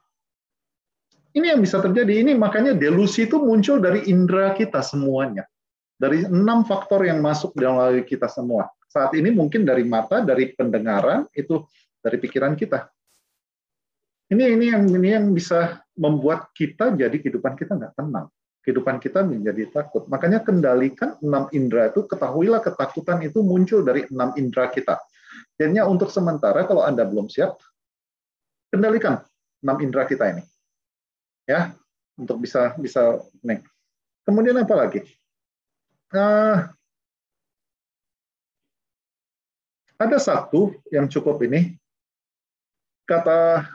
Ini 1.38 1.55
yang 1.55 1.62
bisa 1.62 1.79
terjadi. 1.79 2.27
Ini 2.27 2.35
makanya 2.35 2.74
delusi 2.74 3.31
itu 3.31 3.38
muncul 3.38 3.79
dari 3.79 4.11
indera 4.11 4.51
kita 4.59 4.83
semuanya. 4.83 5.46
Dari 5.94 6.27
enam 6.27 6.66
faktor 6.66 7.07
yang 7.07 7.22
masuk 7.22 7.55
dalam 7.55 8.03
kita 8.03 8.27
semua. 8.27 8.66
Saat 8.90 9.14
ini 9.14 9.31
mungkin 9.31 9.62
dari 9.62 9.87
mata, 9.87 10.18
dari 10.18 10.51
pendengaran, 10.51 11.31
itu 11.38 11.62
dari 12.03 12.18
pikiran 12.18 12.59
kita. 12.59 12.90
Ini 14.29 14.44
ini 14.59 14.66
yang 14.74 14.85
ini 14.90 15.09
yang 15.14 15.27
bisa 15.31 15.79
membuat 15.94 16.51
kita 16.59 16.92
jadi 16.92 17.14
kehidupan 17.14 17.55
kita 17.57 17.79
nggak 17.79 17.94
tenang 17.96 18.29
kehidupan 18.68 19.01
kita 19.01 19.24
menjadi 19.24 19.72
takut. 19.72 20.05
Makanya 20.12 20.44
kendalikan 20.44 21.16
enam 21.24 21.48
indera 21.57 21.88
itu, 21.88 22.05
ketahuilah 22.05 22.61
ketakutan 22.61 23.24
itu 23.24 23.40
muncul 23.40 23.81
dari 23.81 24.05
enam 24.12 24.37
indera 24.37 24.68
kita. 24.68 25.01
Jadinya 25.57 25.88
untuk 25.88 26.12
sementara 26.12 26.68
kalau 26.68 26.85
Anda 26.85 27.09
belum 27.09 27.33
siap, 27.33 27.57
kendalikan 28.68 29.24
enam 29.64 29.77
indera 29.81 30.05
kita 30.05 30.37
ini. 30.37 30.44
Ya, 31.48 31.72
untuk 32.20 32.44
bisa 32.44 32.76
bisa 32.76 33.24
nih. 33.40 33.64
Kemudian 34.28 34.61
apa 34.61 34.74
lagi? 34.76 35.00
Uh, 36.12 36.68
Ada 39.98 40.22
satu 40.22 40.78
yang 40.94 41.11
cukup 41.11 41.42
ini, 41.42 41.74
kata 43.02 43.66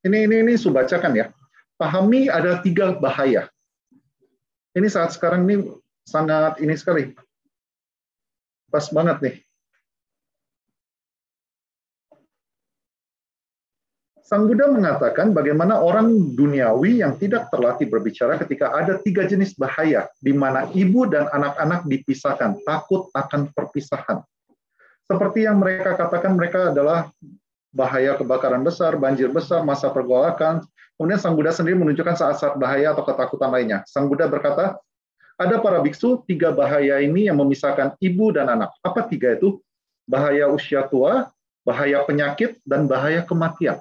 ini 0.00 0.24
ini 0.24 0.40
ini 0.40 0.54
subacakan 0.56 1.20
ya. 1.20 1.26
Pahami 1.76 2.32
ada 2.32 2.64
tiga 2.64 2.96
bahaya. 2.96 3.44
Ini 4.72 4.88
saat 4.88 5.12
sekarang 5.12 5.44
ini 5.44 5.68
sangat 6.08 6.64
ini 6.64 6.72
sekali. 6.80 7.12
Pas 8.72 8.88
banget 8.88 9.20
nih. 9.20 9.36
Sang 14.28 14.44
Buddha 14.44 14.68
mengatakan 14.68 15.32
bagaimana 15.32 15.80
orang 15.80 16.36
duniawi 16.36 17.00
yang 17.00 17.16
tidak 17.16 17.48
terlatih 17.48 17.88
berbicara 17.88 18.36
ketika 18.36 18.76
ada 18.76 19.00
tiga 19.00 19.24
jenis 19.24 19.56
bahaya, 19.56 20.04
di 20.20 20.36
mana 20.36 20.68
ibu 20.76 21.08
dan 21.08 21.32
anak-anak 21.32 21.88
dipisahkan, 21.88 22.60
takut 22.68 23.08
akan 23.16 23.48
perpisahan. 23.56 24.20
Seperti 25.08 25.48
yang 25.48 25.56
mereka 25.56 25.96
katakan 25.96 26.36
mereka 26.36 26.68
adalah 26.68 27.08
bahaya 27.72 28.20
kebakaran 28.20 28.60
besar, 28.60 29.00
banjir 29.00 29.32
besar, 29.32 29.64
masa 29.64 29.88
pergolakan. 29.88 30.60
Kemudian 31.00 31.16
Sang 31.16 31.32
Buddha 31.32 31.56
sendiri 31.56 31.80
menunjukkan 31.80 32.20
saat-saat 32.20 32.60
bahaya 32.60 32.92
atau 32.92 33.08
ketakutan 33.08 33.48
lainnya. 33.48 33.80
Sang 33.88 34.12
Buddha 34.12 34.28
berkata, 34.28 34.76
ada 35.40 35.56
para 35.56 35.80
biksu, 35.80 36.20
tiga 36.28 36.52
bahaya 36.52 37.00
ini 37.00 37.32
yang 37.32 37.40
memisahkan 37.40 37.96
ibu 37.96 38.28
dan 38.36 38.52
anak. 38.52 38.76
Apa 38.84 39.08
tiga 39.08 39.40
itu? 39.40 39.56
Bahaya 40.04 40.52
usia 40.52 40.84
tua, 40.84 41.32
bahaya 41.64 42.04
penyakit, 42.04 42.60
dan 42.68 42.84
bahaya 42.84 43.24
kematian. 43.24 43.80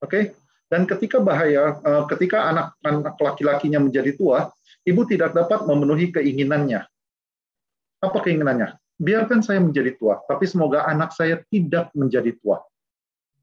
Oke, 0.00 0.32
dan 0.72 0.88
ketika 0.88 1.20
bahaya, 1.20 1.76
eh, 1.82 2.04
ketika 2.16 2.48
anak-anak 2.48 3.18
laki-lakinya 3.20 3.82
menjadi 3.82 4.16
tua, 4.16 4.48
ibu 4.86 5.02
tidak 5.04 5.36
dapat 5.36 5.66
memenuhi 5.68 6.08
keinginannya. 6.14 6.86
Apa 8.00 8.18
keinginannya? 8.24 8.80
Biarkan 9.00 9.44
saya 9.44 9.60
menjadi 9.60 9.96
tua, 9.96 10.20
tapi 10.24 10.48
semoga 10.48 10.88
anak 10.88 11.12
saya 11.12 11.40
tidak 11.52 11.92
menjadi 11.92 12.32
tua. 12.40 12.60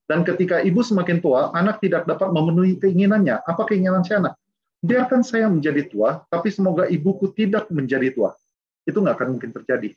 Dan 0.08 0.24
ketika 0.24 0.64
ibu 0.64 0.80
semakin 0.82 1.20
tua, 1.20 1.52
anak 1.52 1.84
tidak 1.84 2.08
dapat 2.08 2.32
memenuhi 2.32 2.80
keinginannya. 2.80 3.44
Apa 3.44 3.68
keinginan 3.68 4.08
si 4.08 4.16
anak? 4.16 4.40
Biarkan 4.80 5.22
saya 5.22 5.52
menjadi 5.52 5.84
tua, 5.90 6.24
tapi 6.32 6.48
semoga 6.54 6.88
ibuku 6.88 7.34
tidak 7.36 7.68
menjadi 7.70 8.14
tua. 8.16 8.32
Itu 8.88 9.04
nggak 9.04 9.20
akan 9.20 9.30
mungkin 9.36 9.52
terjadi 9.52 9.92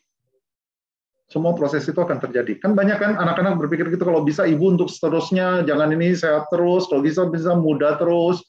semua 1.31 1.55
proses 1.55 1.87
itu 1.87 1.95
akan 1.95 2.19
terjadi. 2.19 2.59
Kan 2.59 2.75
banyak 2.75 2.99
kan 2.99 3.14
anak-anak 3.14 3.55
berpikir 3.62 3.87
gitu 3.87 4.03
kalau 4.03 4.27
bisa 4.27 4.43
ibu 4.51 4.66
untuk 4.66 4.90
seterusnya 4.90 5.62
jangan 5.62 5.95
ini 5.95 6.19
sehat 6.19 6.51
terus, 6.51 6.90
kalau 6.90 7.07
bisa 7.07 7.23
bisa 7.31 7.55
muda 7.55 7.95
terus. 8.03 8.43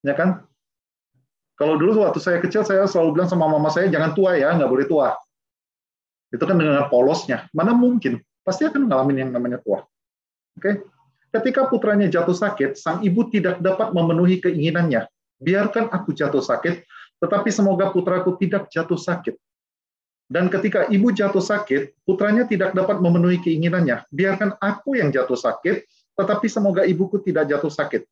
Ya 0.00 0.16
kan? 0.16 0.40
Kalau 1.60 1.76
dulu 1.76 2.00
waktu 2.00 2.16
saya 2.16 2.40
kecil 2.40 2.64
saya 2.64 2.88
selalu 2.88 3.20
bilang 3.20 3.28
sama 3.28 3.44
mama 3.44 3.68
saya 3.68 3.92
jangan 3.92 4.16
tua 4.16 4.40
ya, 4.40 4.56
nggak 4.56 4.70
boleh 4.72 4.88
tua. 4.88 5.12
Itu 6.32 6.48
kan 6.48 6.56
dengan 6.56 6.88
polosnya. 6.88 7.44
Mana 7.52 7.76
mungkin? 7.76 8.24
Pasti 8.40 8.64
akan 8.64 8.88
ngalamin 8.88 9.28
yang 9.28 9.30
namanya 9.36 9.60
tua. 9.60 9.84
Oke? 10.56 10.80
Ketika 11.28 11.68
putranya 11.68 12.08
jatuh 12.08 12.32
sakit, 12.32 12.80
sang 12.80 13.04
ibu 13.04 13.28
tidak 13.28 13.60
dapat 13.60 13.92
memenuhi 13.92 14.40
keinginannya. 14.40 15.04
Biarkan 15.44 15.92
aku 15.92 16.16
jatuh 16.16 16.40
sakit, 16.40 16.88
tetapi 17.20 17.52
semoga 17.52 17.92
putraku 17.92 18.40
tidak 18.40 18.72
jatuh 18.72 18.96
sakit 18.96 19.36
dan 20.28 20.52
ketika 20.52 20.84
ibu 20.92 21.08
jatuh 21.08 21.40
sakit, 21.40 22.04
putranya 22.04 22.44
tidak 22.44 22.76
dapat 22.76 23.00
memenuhi 23.00 23.40
keinginannya. 23.40 24.04
Biarkan 24.12 24.60
aku 24.60 25.00
yang 25.00 25.08
jatuh 25.08 25.40
sakit, 25.40 25.88
tetapi 26.20 26.46
semoga 26.52 26.84
ibuku 26.84 27.16
tidak 27.24 27.48
jatuh 27.48 27.72
sakit. 27.72 28.04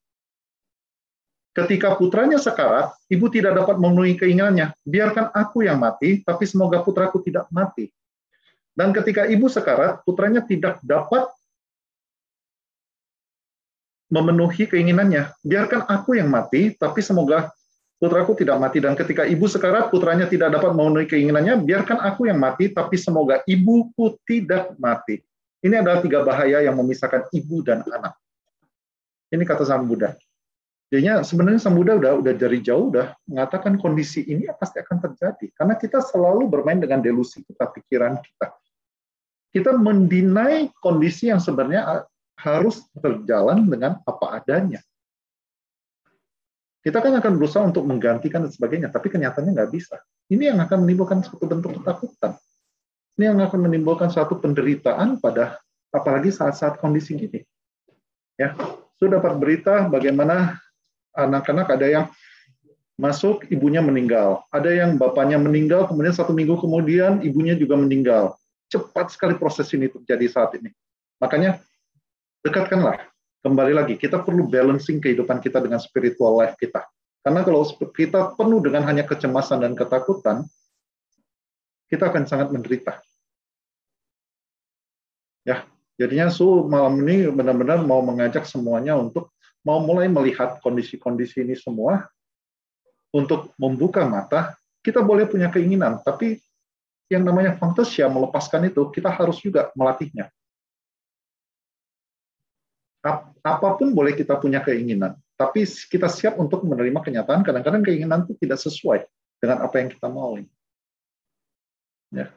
Ketika 1.53 1.93
putranya 1.97 2.41
sekarat, 2.41 2.97
ibu 3.13 3.29
tidak 3.29 3.57
dapat 3.61 3.77
memenuhi 3.77 4.17
keinginannya. 4.17 4.73
Biarkan 4.89 5.29
aku 5.33 5.69
yang 5.69 5.77
mati, 5.77 6.25
tapi 6.25 6.49
semoga 6.49 6.81
putraku 6.81 7.21
tidak 7.21 7.49
mati. 7.53 7.93
Dan 8.73 8.97
ketika 8.97 9.29
ibu 9.29 9.49
sekarat, 9.49 10.01
putranya 10.05 10.41
tidak 10.41 10.81
dapat 10.81 11.29
memenuhi 14.09 14.69
keinginannya. 14.69 15.37
Biarkan 15.45 15.85
aku 15.85 16.17
yang 16.17 16.33
mati, 16.33 16.73
tapi 16.77 17.05
semoga 17.05 17.53
putraku 17.97 18.37
tidak 18.37 18.61
mati 18.61 18.79
dan 18.85 18.93
ketika 18.93 19.25
ibu 19.25 19.49
sekarat 19.49 19.89
putranya 19.89 20.29
tidak 20.29 20.53
dapat 20.53 20.77
memenuhi 20.77 21.09
keinginannya 21.09 21.65
biarkan 21.65 21.97
aku 22.05 22.29
yang 22.29 22.37
mati 22.37 22.69
tapi 22.69 23.01
semoga 23.01 23.41
ibuku 23.49 24.21
tidak 24.29 24.77
mati. 24.77 25.25
Ini 25.65 25.81
adalah 25.81 26.05
tiga 26.05 26.21
bahaya 26.23 26.63
yang 26.63 26.77
memisahkan 26.77 27.33
ibu 27.33 27.65
dan 27.65 27.83
anak. 27.89 28.15
Ini 29.33 29.43
kata 29.43 29.67
Sang 29.67 29.89
Buddha. 29.89 30.15
Jadinya 30.93 31.25
sebenarnya 31.25 31.59
Sang 31.59 31.75
Buddha 31.75 31.99
udah 31.99 32.13
udah 32.23 32.35
dari 32.37 32.63
jauh 32.63 32.93
udah 32.93 33.17
mengatakan 33.27 33.81
kondisi 33.81 34.23
ini 34.29 34.47
pasti 34.55 34.79
akan 34.79 35.03
terjadi. 35.03 35.51
Karena 35.57 35.75
kita 35.75 36.05
selalu 36.05 36.47
bermain 36.47 36.79
dengan 36.79 37.03
delusi 37.03 37.43
kita 37.43 37.73
pikiran 37.73 38.21
kita. 38.21 38.55
Kita 39.51 39.73
mendinai 39.73 40.71
kondisi 40.79 41.33
yang 41.33 41.41
sebenarnya 41.41 42.05
harus 42.37 42.85
berjalan 42.93 43.65
dengan 43.65 43.99
apa 44.05 44.39
adanya 44.39 44.85
kita 46.87 47.03
kan 47.03 47.18
akan 47.18 47.33
berusaha 47.35 47.66
untuk 47.66 47.83
menggantikan 47.83 48.46
dan 48.46 48.55
sebagainya, 48.55 48.94
tapi 48.94 49.11
kenyataannya 49.11 49.59
nggak 49.59 49.70
bisa. 49.75 49.99
Ini 50.31 50.55
yang 50.55 50.62
akan 50.62 50.87
menimbulkan 50.87 51.18
suatu 51.18 51.42
bentuk 51.42 51.83
ketakutan. 51.83 52.38
Ini 53.18 53.35
yang 53.35 53.42
akan 53.42 53.59
menimbulkan 53.66 54.07
suatu 54.07 54.38
penderitaan 54.38 55.18
pada 55.18 55.59
apalagi 55.90 56.31
saat-saat 56.31 56.79
kondisi 56.79 57.18
gini. 57.18 57.42
Ya, 58.38 58.55
sudah 59.03 59.18
dapat 59.18 59.35
berita 59.35 59.90
bagaimana 59.90 60.62
anak-anak 61.11 61.75
ada 61.75 61.87
yang 61.90 62.05
masuk 62.94 63.51
ibunya 63.51 63.83
meninggal, 63.83 64.46
ada 64.55 64.70
yang 64.70 64.94
bapaknya 64.94 65.42
meninggal, 65.42 65.90
kemudian 65.90 66.14
satu 66.14 66.31
minggu 66.31 66.55
kemudian 66.62 67.18
ibunya 67.27 67.59
juga 67.59 67.75
meninggal. 67.75 68.38
Cepat 68.70 69.11
sekali 69.11 69.35
proses 69.35 69.66
ini 69.75 69.90
terjadi 69.90 70.31
saat 70.31 70.55
ini. 70.55 70.70
Makanya 71.18 71.59
dekatkanlah 72.46 73.16
kembali 73.44 73.72
lagi 73.77 73.94
kita 74.01 74.22
perlu 74.22 74.49
balancing 74.49 75.01
kehidupan 75.01 75.38
kita 75.40 75.61
dengan 75.61 75.81
spiritual 75.81 76.38
life 76.38 76.57
kita. 76.61 76.85
Karena 77.27 77.42
kalau 77.42 77.66
kita 77.90 78.38
penuh 78.38 78.62
dengan 78.62 78.87
hanya 78.87 79.03
kecemasan 79.03 79.66
dan 79.66 79.75
ketakutan, 79.75 80.46
kita 81.90 82.07
akan 82.07 82.22
sangat 82.22 82.55
menderita. 82.55 83.03
Ya, 85.42 85.66
jadinya 85.99 86.31
su 86.31 86.66
malam 86.66 87.03
ini 87.03 87.27
benar-benar 87.31 87.83
mau 87.83 87.99
mengajak 88.03 88.46
semuanya 88.46 88.94
untuk 88.94 89.35
mau 89.66 89.83
mulai 89.83 90.07
melihat 90.07 90.62
kondisi-kondisi 90.62 91.42
ini 91.42 91.59
semua 91.59 92.07
untuk 93.11 93.51
membuka 93.59 94.07
mata. 94.07 94.55
Kita 94.83 95.03
boleh 95.03 95.27
punya 95.27 95.51
keinginan, 95.51 95.99
tapi 96.07 96.38
yang 97.11 97.27
namanya 97.27 97.59
fantasia 97.59 98.07
melepaskan 98.07 98.70
itu 98.70 98.87
kita 98.94 99.11
harus 99.11 99.42
juga 99.42 99.75
melatihnya 99.75 100.31
apa 103.42 103.69
pun 103.79 103.95
boleh 103.95 104.16
kita 104.16 104.37
punya 104.40 104.61
keinginan, 104.64 105.14
tapi 105.38 105.64
kita 105.64 106.09
siap 106.11 106.40
untuk 106.40 106.64
menerima 106.64 106.99
kenyataan. 107.03 107.45
Kadang-kadang 107.45 107.83
keinginan 107.85 108.25
itu 108.27 108.35
tidak 108.40 108.59
sesuai 108.62 109.05
dengan 109.38 109.62
apa 109.62 109.77
yang 109.79 109.88
kita 109.92 110.09
mau. 110.09 110.37
Ya. 112.11 112.33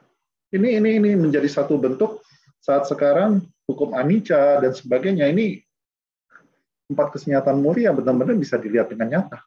Ini 0.50 0.82
ini 0.82 0.90
ini 0.98 1.10
menjadi 1.14 1.46
satu 1.46 1.78
bentuk 1.78 2.20
saat 2.60 2.84
sekarang 2.90 3.46
hukum 3.70 3.94
anicca 3.94 4.58
dan 4.60 4.74
sebagainya 4.74 5.30
ini 5.30 5.62
empat 6.90 7.14
kesenyataan 7.14 7.62
mulia 7.62 7.94
benar-benar 7.94 8.34
bisa 8.34 8.58
dilihat 8.58 8.90
dengan 8.90 9.08
nyata 9.08 9.38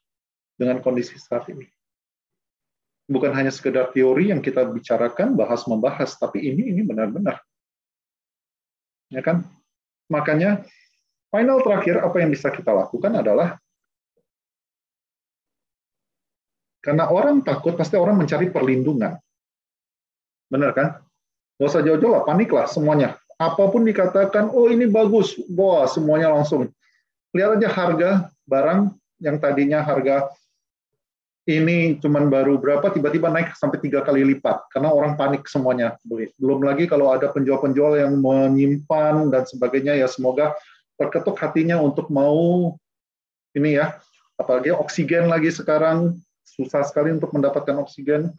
dengan 0.55 0.79
kondisi 0.79 1.19
saat 1.19 1.49
ini. 1.51 1.67
Bukan 3.03 3.35
hanya 3.35 3.51
sekedar 3.51 3.91
teori 3.91 4.31
yang 4.31 4.39
kita 4.39 4.63
bicarakan, 4.63 5.35
bahas 5.35 5.67
membahas, 5.67 6.15
tapi 6.15 6.39
ini 6.39 6.71
ini 6.71 6.81
benar-benar. 6.87 7.43
Ya 9.11 9.19
kan? 9.19 9.43
Makanya 10.07 10.63
Final 11.33 11.65
terakhir, 11.65 11.97
apa 11.97 12.21
yang 12.21 12.29
bisa 12.29 12.53
kita 12.53 12.69
lakukan 12.69 13.09
adalah 13.09 13.57
karena 16.83 17.09
orang 17.09 17.41
takut, 17.41 17.73
pasti 17.73 17.97
orang 17.97 18.21
mencari 18.21 18.53
perlindungan. 18.53 19.17
Benar 20.45 20.71
kan? 20.77 20.87
Gak 21.57 21.69
usah 21.73 21.81
jauh-jauh 21.81 22.13
lah, 22.13 22.23
panik 22.27 22.53
lah 22.53 22.69
semuanya. 22.69 23.17
Apa 23.41 23.65
pun 23.73 23.81
dikatakan, 23.81 24.53
oh 24.53 24.69
ini 24.69 24.85
bagus, 24.85 25.33
wah 25.49 25.89
semuanya 25.89 26.29
langsung. 26.29 26.69
Lihat 27.33 27.57
aja 27.57 27.69
harga 27.71 28.09
barang 28.45 28.93
yang 29.17 29.41
tadinya 29.41 29.81
harga 29.81 30.29
ini 31.43 31.99
cuman 31.99 32.31
baru 32.31 32.55
berapa 32.55 32.87
tiba-tiba 32.91 33.27
naik 33.27 33.51
sampai 33.59 33.83
tiga 33.83 33.99
kali 33.99 34.23
lipat 34.23 34.63
karena 34.71 34.87
orang 34.87 35.19
panik 35.19 35.43
semuanya 35.43 35.99
belum 36.39 36.63
lagi 36.63 36.87
kalau 36.87 37.11
ada 37.11 37.27
penjual-penjual 37.35 37.99
yang 37.99 38.15
menyimpan 38.23 39.27
dan 39.27 39.43
sebagainya 39.43 39.99
ya 39.99 40.07
semoga 40.07 40.55
terketuk 41.03 41.35
hatinya 41.35 41.77
untuk 41.83 42.07
mau 42.07 42.73
ini 43.53 43.77
ya, 43.77 43.99
apalagi 44.39 44.71
oksigen 44.71 45.27
lagi 45.27 45.51
sekarang 45.51 46.17
susah 46.47 46.87
sekali 46.87 47.11
untuk 47.11 47.35
mendapatkan 47.35 47.75
oksigen 47.83 48.31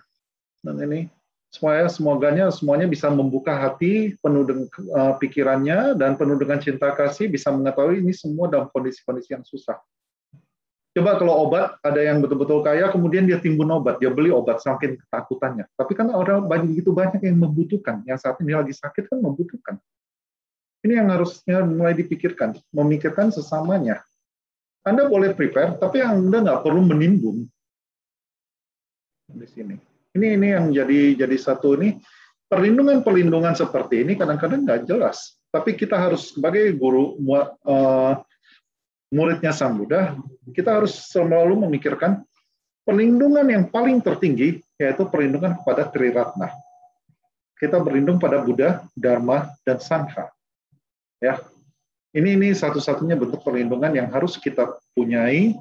dan 0.64 0.76
ini 0.80 1.12
semuanya 1.54 1.86
semoganya 1.86 2.44
semuanya 2.50 2.90
bisa 2.90 3.06
membuka 3.12 3.54
hati 3.54 4.18
penuh 4.18 4.42
dengan 4.42 4.66
uh, 4.90 5.14
pikirannya 5.22 5.94
dan 5.94 6.18
penuh 6.18 6.34
dengan 6.34 6.58
cinta 6.58 6.90
kasih 6.90 7.30
bisa 7.30 7.54
mengetahui 7.54 8.02
ini 8.02 8.10
semua 8.10 8.50
dalam 8.50 8.66
kondisi-kondisi 8.74 9.38
yang 9.38 9.46
susah. 9.46 9.78
Coba 10.94 11.18
kalau 11.18 11.50
obat 11.50 11.74
ada 11.82 11.98
yang 11.98 12.22
betul-betul 12.22 12.62
kaya, 12.62 12.86
kemudian 12.86 13.26
dia 13.26 13.42
timbun 13.42 13.66
obat, 13.66 13.98
dia 13.98 14.14
beli 14.14 14.30
obat 14.30 14.62
saking 14.62 14.94
ketakutannya. 14.94 15.66
Tapi 15.74 15.90
kan 15.90 16.06
orang 16.14 16.46
banyak 16.46 16.70
begitu 16.70 16.94
banyak 16.94 17.18
yang 17.18 17.34
membutuhkan, 17.42 18.06
yang 18.06 18.14
saat 18.14 18.38
ini 18.38 18.54
lagi 18.54 18.70
sakit 18.70 19.10
kan 19.10 19.18
membutuhkan. 19.18 19.82
Ini 20.84 21.00
yang 21.00 21.08
harusnya 21.08 21.64
mulai 21.64 21.96
dipikirkan, 21.96 22.60
memikirkan 22.70 23.32
sesamanya. 23.32 24.04
Anda 24.84 25.08
boleh 25.08 25.32
prepare, 25.32 25.80
tapi 25.80 26.04
Anda 26.04 26.44
nggak 26.44 26.60
perlu 26.60 26.84
menimbun 26.84 27.48
di 29.32 29.48
sini. 29.48 29.76
Ini 30.14 30.36
ini 30.36 30.48
yang 30.52 30.68
jadi 30.70 31.16
jadi 31.24 31.36
satu 31.40 31.74
ini 31.80 31.96
perlindungan-perlindungan 32.52 33.56
seperti 33.56 34.04
ini 34.04 34.14
kadang-kadang 34.14 34.68
nggak 34.68 34.84
jelas. 34.84 35.40
Tapi 35.48 35.72
kita 35.72 35.96
harus 35.96 36.36
sebagai 36.36 36.76
guru 36.76 37.16
uh, 37.64 38.20
muridnya 39.14 39.54
Sang 39.54 39.78
Buddha, 39.78 40.18
kita 40.52 40.82
harus 40.82 40.92
selalu 41.08 41.64
memikirkan 41.66 42.20
perlindungan 42.82 43.46
yang 43.46 43.64
paling 43.70 44.02
tertinggi 44.02 44.60
yaitu 44.76 45.06
perlindungan 45.08 45.56
kepada 45.62 45.88
Triratna. 45.88 46.50
Kita 47.54 47.78
berlindung 47.78 48.18
pada 48.18 48.42
Buddha, 48.42 48.82
Dharma, 48.98 49.54
dan 49.62 49.78
Sangha. 49.78 50.33
Ya, 51.22 51.40
ini 52.14 52.38
ini 52.38 52.48
satu-satunya 52.54 53.18
bentuk 53.18 53.42
perlindungan 53.42 53.90
yang 53.90 54.06
harus 54.14 54.38
kita 54.38 54.78
punyai, 54.94 55.54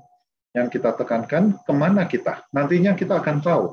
yang 0.54 0.70
kita 0.70 0.94
tekankan 0.94 1.58
ke 1.66 1.74
mana 1.74 2.06
kita. 2.06 2.46
Nantinya 2.54 2.94
kita 2.94 3.18
akan 3.18 3.42
tahu. 3.42 3.66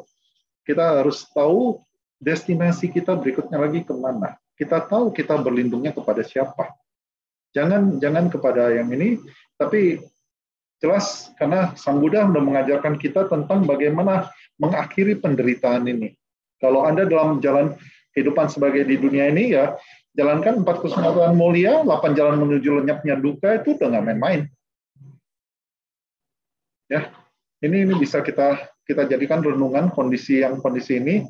Kita 0.64 1.00
harus 1.00 1.28
tahu 1.32 1.80
destinasi 2.20 2.88
kita 2.88 3.16
berikutnya 3.16 3.60
lagi 3.60 3.84
ke 3.84 3.92
mana. 3.92 4.36
Kita 4.56 4.80
tahu 4.80 5.12
kita 5.12 5.40
berlindungnya 5.40 5.92
kepada 5.92 6.24
siapa. 6.24 6.72
Jangan 7.52 8.00
jangan 8.00 8.32
kepada 8.32 8.70
yang 8.72 8.88
ini, 8.92 9.20
tapi 9.60 10.00
jelas 10.80 11.28
karena 11.36 11.76
Sang 11.76 12.00
Buddha 12.00 12.24
sudah 12.24 12.40
mengajarkan 12.40 12.96
kita 12.96 13.28
tentang 13.28 13.68
bagaimana 13.68 14.32
mengakhiri 14.56 15.20
penderitaan 15.20 15.84
ini. 15.84 16.16
Kalau 16.60 16.84
Anda 16.88 17.04
dalam 17.04 17.40
jalan 17.44 17.76
kehidupan 18.16 18.48
sebagai 18.52 18.84
di 18.88 18.96
dunia 18.96 19.28
ini 19.32 19.56
ya 19.56 19.76
jalankan 20.14 20.62
empat 20.62 20.83
kesempatan 20.83 21.35
mulia, 21.38 21.83
delapan 21.87 22.12
jalan 22.14 22.37
menuju 22.42 22.83
lenyapnya 22.83 23.14
duka 23.18 23.62
itu 23.62 23.79
udah 23.79 23.88
nggak 23.90 24.05
main-main. 24.11 24.40
Ya, 26.90 27.11
ini 27.62 27.87
ini 27.87 27.94
bisa 27.94 28.18
kita 28.18 28.70
kita 28.83 29.07
jadikan 29.07 29.38
renungan 29.44 29.94
kondisi 29.94 30.42
yang 30.42 30.59
kondisi 30.59 30.99
ini. 30.99 31.23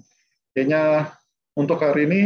Kayaknya 0.56 1.12
untuk 1.52 1.84
hari 1.84 2.08
ini 2.08 2.20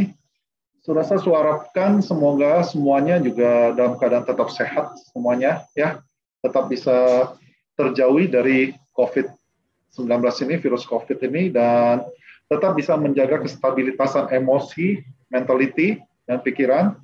Surasa 0.85 1.17
suarakan 1.17 2.05
semoga 2.05 2.61
semuanya 2.61 3.17
juga 3.17 3.73
dalam 3.73 3.97
keadaan 3.97 4.29
tetap 4.29 4.53
sehat 4.53 4.93
semuanya 5.09 5.64
ya, 5.73 6.05
tetap 6.45 6.69
bisa 6.69 7.25
terjauhi 7.73 8.29
dari 8.29 8.77
COVID-19 8.93 10.12
ini, 10.45 10.55
virus 10.61 10.85
COVID 10.85 11.25
ini 11.25 11.49
dan 11.49 12.05
tetap 12.53 12.77
bisa 12.77 13.01
menjaga 13.01 13.40
kestabilitasan 13.40 14.29
emosi, 14.29 15.01
mentality 15.33 16.05
dan 16.24 16.38
pikiran 16.40 16.96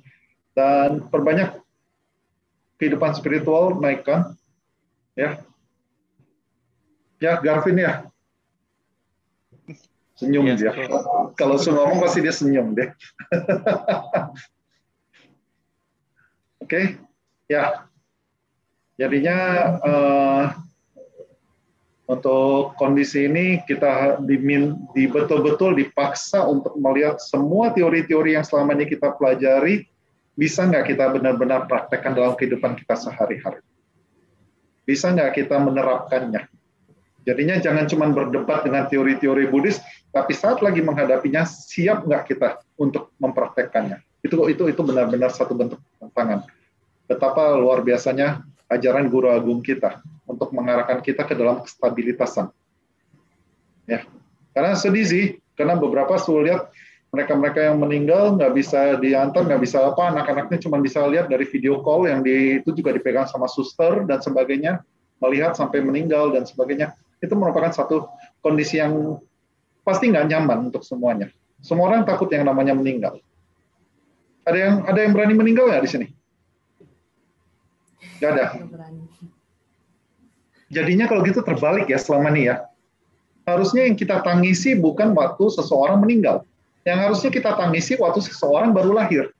dan 0.57 1.07
perbanyak 1.07 1.61
kehidupan 2.81 3.13
spiritual 3.13 3.77
naikkan 3.77 4.33
ya. 5.13 5.41
Ya, 7.21 7.37
Garvin 7.37 7.77
ya. 7.77 8.09
Senyum 10.17 10.49
yes, 10.49 10.57
dia. 10.57 10.73
Kalau 11.37 11.57
su 11.61 11.69
ngomong 11.69 12.01
pasti 12.01 12.25
dia 12.25 12.33
senyum 12.33 12.73
deh. 12.73 12.89
Oke, 16.61 16.65
okay. 16.65 16.85
ya. 17.45 17.85
Jadinya 18.97 19.37
uh, 19.81 20.45
untuk 22.11 22.75
kondisi 22.75 23.23
ini 23.31 23.63
kita 23.63 24.19
dimin, 24.19 24.75
di 24.91 25.07
betul-betul 25.07 25.79
dipaksa 25.79 26.43
untuk 26.43 26.75
melihat 26.75 27.23
semua 27.23 27.71
teori-teori 27.71 28.35
yang 28.35 28.43
selama 28.43 28.75
ini 28.75 28.91
kita 28.91 29.15
pelajari 29.15 29.87
bisa 30.35 30.67
nggak 30.67 30.91
kita 30.91 31.07
benar-benar 31.15 31.71
praktekkan 31.71 32.11
dalam 32.11 32.35
kehidupan 32.35 32.75
kita 32.75 32.99
sehari-hari? 32.99 33.63
Bisa 34.83 35.15
nggak 35.15 35.39
kita 35.39 35.55
menerapkannya? 35.55 36.51
Jadinya 37.23 37.55
jangan 37.63 37.87
cuma 37.87 38.11
berdebat 38.11 38.67
dengan 38.67 38.91
teori-teori 38.91 39.47
Buddhis, 39.47 39.79
tapi 40.11 40.35
saat 40.35 40.59
lagi 40.59 40.83
menghadapinya 40.83 41.47
siap 41.47 42.03
nggak 42.03 42.27
kita 42.27 42.59
untuk 42.75 43.15
mempraktekkannya? 43.23 44.03
Itu 44.19 44.51
itu 44.51 44.67
itu 44.67 44.81
benar-benar 44.83 45.31
satu 45.31 45.55
bentuk 45.55 45.79
tantangan. 45.95 46.43
Betapa 47.07 47.55
luar 47.55 47.87
biasanya 47.87 48.43
ajaran 48.67 49.07
guru 49.07 49.31
agung 49.31 49.63
kita 49.63 50.03
untuk 50.31 50.55
mengarahkan 50.55 51.03
kita 51.03 51.27
ke 51.27 51.35
dalam 51.35 51.59
kestabilitasan. 51.61 52.49
Ya, 53.85 54.07
karena 54.55 54.79
sedih 54.79 55.05
sih, 55.05 55.25
karena 55.59 55.75
beberapa 55.75 56.15
saya 56.15 56.39
lihat 56.41 56.61
mereka-mereka 57.11 57.59
yang 57.67 57.77
meninggal 57.83 58.39
nggak 58.39 58.55
bisa 58.55 58.95
diantar, 58.95 59.43
nggak 59.43 59.61
bisa 59.61 59.83
apa, 59.83 60.15
anak-anaknya 60.15 60.57
cuma 60.63 60.79
bisa 60.79 61.03
lihat 61.11 61.27
dari 61.27 61.43
video 61.43 61.83
call 61.83 62.07
yang 62.07 62.23
di, 62.23 62.63
itu 62.63 62.71
juga 62.71 62.95
dipegang 62.95 63.27
sama 63.27 63.51
suster 63.51 64.07
dan 64.07 64.23
sebagainya, 64.23 64.79
melihat 65.19 65.53
sampai 65.59 65.83
meninggal 65.83 66.31
dan 66.31 66.47
sebagainya 66.47 66.95
itu 67.19 67.35
merupakan 67.35 67.69
satu 67.69 68.07
kondisi 68.39 68.79
yang 68.79 69.19
pasti 69.83 70.07
nggak 70.07 70.25
nyaman 70.31 70.71
untuk 70.71 70.87
semuanya. 70.87 71.27
Semua 71.61 71.93
orang 71.93 72.07
takut 72.07 72.31
yang 72.31 72.47
namanya 72.47 72.73
meninggal. 72.73 73.21
Ada 74.47 74.57
yang 74.57 74.75
ada 74.89 74.99
yang 75.03 75.11
berani 75.13 75.35
meninggal 75.37 75.69
nggak 75.69 75.83
di 75.85 75.91
sini? 75.91 76.07
Gak 78.21 78.37
ada. 78.37 78.45
Jadinya 80.71 81.05
kalau 81.05 81.21
gitu 81.27 81.43
terbalik 81.43 81.91
ya 81.91 81.99
selama 81.99 82.31
ini 82.31 82.47
ya. 82.47 82.63
Harusnya 83.43 83.83
yang 83.83 83.99
kita 83.99 84.23
tangisi 84.23 84.71
bukan 84.71 85.11
waktu 85.11 85.51
seseorang 85.51 85.99
meninggal. 85.99 86.47
Yang 86.87 86.99
harusnya 87.03 87.29
kita 87.29 87.51
tangisi 87.59 87.99
waktu 87.99 88.23
seseorang 88.23 88.71
baru 88.71 88.95
lahir. 88.95 89.35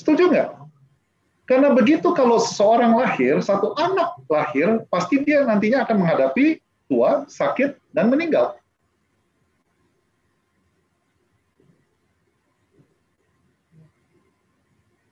Setuju 0.00 0.32
nggak? 0.32 0.50
Karena 1.44 1.68
begitu 1.76 2.08
kalau 2.16 2.40
seseorang 2.40 2.96
lahir, 2.96 3.36
satu 3.44 3.76
anak 3.76 4.16
lahir, 4.26 4.82
pasti 4.88 5.20
dia 5.20 5.44
nantinya 5.44 5.84
akan 5.84 6.00
menghadapi 6.00 6.58
tua, 6.88 7.28
sakit, 7.28 7.76
dan 7.92 8.08
meninggal. 8.08 8.56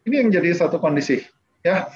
Ini 0.08 0.26
yang 0.26 0.32
jadi 0.32 0.56
satu 0.56 0.80
kondisi. 0.80 1.22
Ya, 1.60 1.86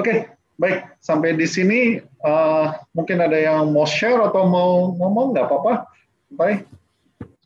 oke, 0.00 0.14
baik. 0.56 0.78
Sampai 0.98 1.36
di 1.36 1.46
sini 1.46 2.00
uh, 2.24 2.74
mungkin 2.96 3.20
ada 3.20 3.36
yang 3.36 3.70
mau 3.70 3.84
share 3.84 4.20
atau 4.24 4.48
mau 4.48 4.96
ngomong, 4.96 5.36
nggak 5.36 5.46
apa-apa. 5.46 5.74
Baik, 6.30 6.66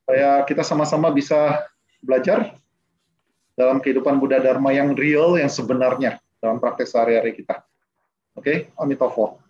supaya 0.01 0.45
kita 0.47 0.63
sama-sama 0.63 1.11
bisa 1.11 1.65
belajar 2.05 2.55
dalam 3.55 3.79
kehidupan 3.79 4.19
Buddha 4.19 4.43
Dharma 4.43 4.75
yang 4.75 4.95
real, 4.95 5.39
yang 5.39 5.51
sebenarnya 5.51 6.21
dalam 6.43 6.59
praktek 6.61 6.91
sehari-hari 6.91 7.33
kita. 7.35 7.63
Oke, 8.35 8.43
okay? 8.43 8.57
Amitofo. 8.77 9.44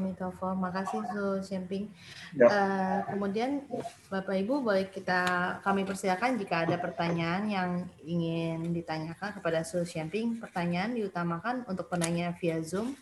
Amitofo, 0.00 0.56
makasih 0.56 1.04
Su 1.12 1.24
Xianping. 1.44 1.92
Ya. 2.32 2.48
Uh, 2.48 2.98
kemudian 3.12 3.68
Bapak 4.08 4.40
Ibu 4.40 4.64
boleh 4.64 4.88
kita 4.88 5.20
kami 5.60 5.84
persilakan 5.84 6.40
jika 6.40 6.64
ada 6.64 6.80
pertanyaan 6.80 7.44
yang 7.52 7.70
ingin 8.00 8.72
ditanyakan 8.72 9.36
kepada 9.36 9.60
Su 9.60 9.84
Xianping. 9.84 10.40
Pertanyaan 10.40 10.96
diutamakan 10.96 11.68
untuk 11.68 11.92
penanya 11.92 12.32
via 12.40 12.64
Zoom 12.64 12.96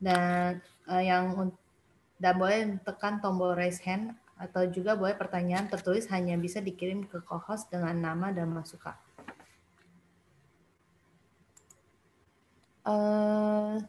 dan 0.00 0.64
uh, 0.88 1.04
yang 1.04 1.52
dan 2.16 2.34
boleh 2.34 2.80
tekan 2.82 3.20
tombol 3.20 3.54
raise 3.54 3.78
hand 3.84 4.16
atau 4.38 4.66
juga 4.70 4.94
boleh 4.94 5.18
pertanyaan 5.18 5.68
tertulis 5.68 6.06
hanya 6.08 6.38
bisa 6.38 6.62
dikirim 6.62 7.04
ke 7.04 7.20
co-host 7.26 7.68
dengan 7.68 7.94
nama 7.98 8.30
dan 8.30 8.48
masukan. 8.50 8.96
Uh, 12.88 13.84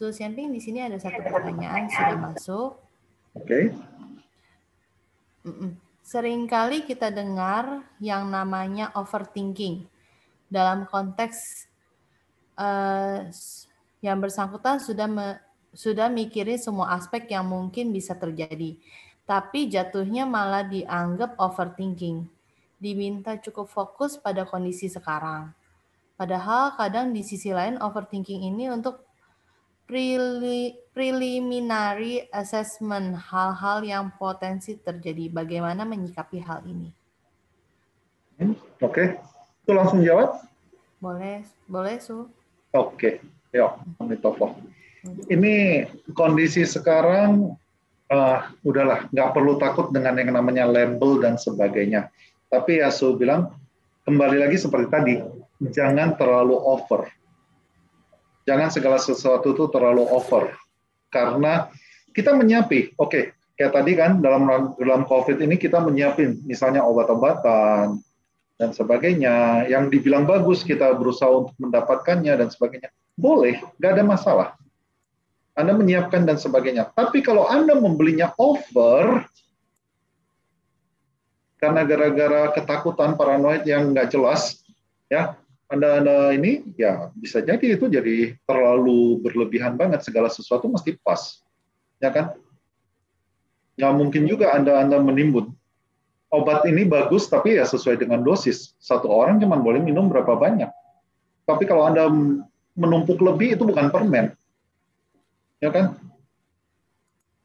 Su 0.00 0.08
Xianping 0.08 0.48
di 0.48 0.64
sini 0.64 0.80
ada 0.80 0.96
satu 0.96 1.20
pertanyaan 1.20 1.84
sudah 1.92 2.16
masuk. 2.16 2.72
Oke. 3.36 3.68
Okay. 5.44 5.76
Seringkali 6.00 6.88
kita 6.88 7.12
dengar 7.12 7.84
yang 8.00 8.32
namanya 8.32 8.96
overthinking 8.96 9.84
dalam 10.48 10.88
konteks 10.88 11.68
uh, 12.56 13.28
yang 14.00 14.24
bersangkutan 14.24 14.80
sudah 14.80 15.04
me, 15.04 15.36
sudah 15.76 16.08
mikirin 16.08 16.56
semua 16.56 16.96
aspek 16.96 17.28
yang 17.36 17.44
mungkin 17.44 17.92
bisa 17.92 18.16
terjadi, 18.16 18.80
tapi 19.28 19.68
jatuhnya 19.68 20.24
malah 20.24 20.64
dianggap 20.64 21.36
overthinking. 21.36 22.24
Diminta 22.80 23.36
cukup 23.36 23.68
fokus 23.68 24.16
pada 24.16 24.48
kondisi 24.48 24.88
sekarang. 24.88 25.52
Padahal 26.16 26.72
kadang 26.80 27.12
di 27.12 27.20
sisi 27.20 27.52
lain 27.52 27.76
overthinking 27.76 28.48
ini 28.48 28.72
untuk 28.72 29.09
preliminary 30.94 32.30
assessment 32.30 33.18
hal-hal 33.18 33.82
yang 33.82 34.14
potensi 34.14 34.78
terjadi. 34.78 35.26
Bagaimana 35.34 35.82
menyikapi 35.82 36.38
hal 36.38 36.62
ini? 36.62 36.94
Oke, 38.40 38.56
okay. 38.80 39.06
itu 39.66 39.72
langsung 39.74 40.00
jawab? 40.00 40.40
Boleh, 41.02 41.44
boleh 41.68 42.00
Su. 42.00 42.24
Oke, 42.24 42.30
okay. 42.72 43.14
Ya, 43.50 43.74
Amitofo. 43.98 44.56
Ini 45.28 45.84
kondisi 46.14 46.62
sekarang, 46.64 47.58
uh, 48.08 48.38
udahlah, 48.64 49.10
nggak 49.10 49.32
perlu 49.34 49.58
takut 49.58 49.90
dengan 49.90 50.16
yang 50.16 50.32
namanya 50.32 50.64
label 50.64 51.20
dan 51.20 51.36
sebagainya. 51.36 52.08
Tapi 52.48 52.80
ya, 52.80 52.88
Su 52.88 53.18
bilang, 53.18 53.52
kembali 54.08 54.40
lagi 54.40 54.56
seperti 54.56 54.86
tadi, 54.88 55.14
jangan 55.68 56.16
terlalu 56.16 56.56
over. 56.56 57.10
Jangan 58.50 58.66
segala 58.74 58.98
sesuatu 58.98 59.54
itu 59.54 59.70
terlalu 59.70 60.02
over. 60.10 60.50
Karena 61.06 61.70
kita 62.10 62.34
menyiapi, 62.34 62.98
oke, 62.98 63.06
okay, 63.06 63.24
kayak 63.54 63.78
tadi 63.78 63.94
kan 63.94 64.18
dalam 64.18 64.74
dalam 64.74 65.06
COVID 65.06 65.38
ini 65.38 65.54
kita 65.54 65.78
menyiapin 65.78 66.42
misalnya 66.42 66.82
obat-obatan 66.82 68.02
dan 68.58 68.70
sebagainya. 68.74 69.70
Yang 69.70 69.94
dibilang 69.94 70.26
bagus 70.26 70.66
kita 70.66 70.90
berusaha 70.98 71.30
untuk 71.30 71.54
mendapatkannya 71.62 72.34
dan 72.34 72.50
sebagainya. 72.50 72.90
Boleh 73.14 73.62
nggak 73.78 73.92
ada 73.94 74.02
masalah. 74.02 74.48
Anda 75.54 75.78
menyiapkan 75.78 76.26
dan 76.26 76.34
sebagainya. 76.34 76.90
Tapi 76.90 77.22
kalau 77.22 77.46
anda 77.46 77.78
membelinya 77.78 78.34
over 78.34 79.30
karena 81.62 81.86
gara-gara 81.86 82.50
ketakutan 82.50 83.14
paranoid 83.14 83.62
yang 83.62 83.94
nggak 83.94 84.10
jelas 84.10 84.64
ya 85.06 85.38
anda 85.70 86.02
anda 86.02 86.34
ini 86.34 86.74
ya 86.74 87.14
bisa 87.14 87.38
jadi 87.38 87.78
itu 87.78 87.86
jadi 87.86 88.34
terlalu 88.42 89.22
berlebihan 89.22 89.78
banget. 89.78 90.02
Segala 90.02 90.26
sesuatu 90.26 90.66
mesti 90.66 90.98
pas. 90.98 91.38
Ya 92.02 92.10
kan? 92.10 92.34
Nggak 93.78 93.94
mungkin 93.94 94.22
juga 94.26 94.50
anda 94.50 94.82
anda 94.82 94.98
menimbun. 94.98 95.54
Obat 96.34 96.66
ini 96.66 96.82
bagus 96.86 97.30
tapi 97.30 97.54
ya 97.54 97.62
sesuai 97.62 98.02
dengan 98.02 98.18
dosis. 98.26 98.74
Satu 98.82 99.06
orang 99.06 99.38
cuma 99.38 99.62
boleh 99.62 99.78
minum 99.78 100.10
berapa 100.10 100.34
banyak. 100.34 100.70
Tapi 101.46 101.64
kalau 101.70 101.86
anda 101.86 102.10
menumpuk 102.74 103.22
lebih 103.22 103.54
itu 103.54 103.62
bukan 103.62 103.94
permen. 103.94 104.34
Ya 105.62 105.70
kan? 105.70 105.94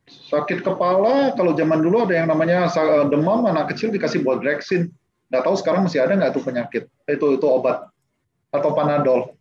Sakit 0.05 0.65
kepala 0.65 1.33
kalau 1.37 1.53
zaman 1.53 1.81
dulu 1.81 2.09
ada 2.09 2.13
yang 2.17 2.29
namanya 2.29 2.69
eh, 2.73 3.05
demam 3.09 3.45
anak 3.45 3.73
kecil 3.73 3.93
dikasih 3.93 4.25
buat 4.25 4.41
Drexin 4.41 4.89
nggak 5.29 5.41
tahu 5.41 5.57
sekarang 5.57 5.89
masih 5.89 6.05
ada 6.05 6.13
nggak 6.17 6.33
tuh 6.33 6.45
penyakit? 6.45 6.83
Itu 7.09 7.33
itu 7.33 7.45
obat 7.49 7.89
atau 8.59 8.71
panadol. 8.71 9.35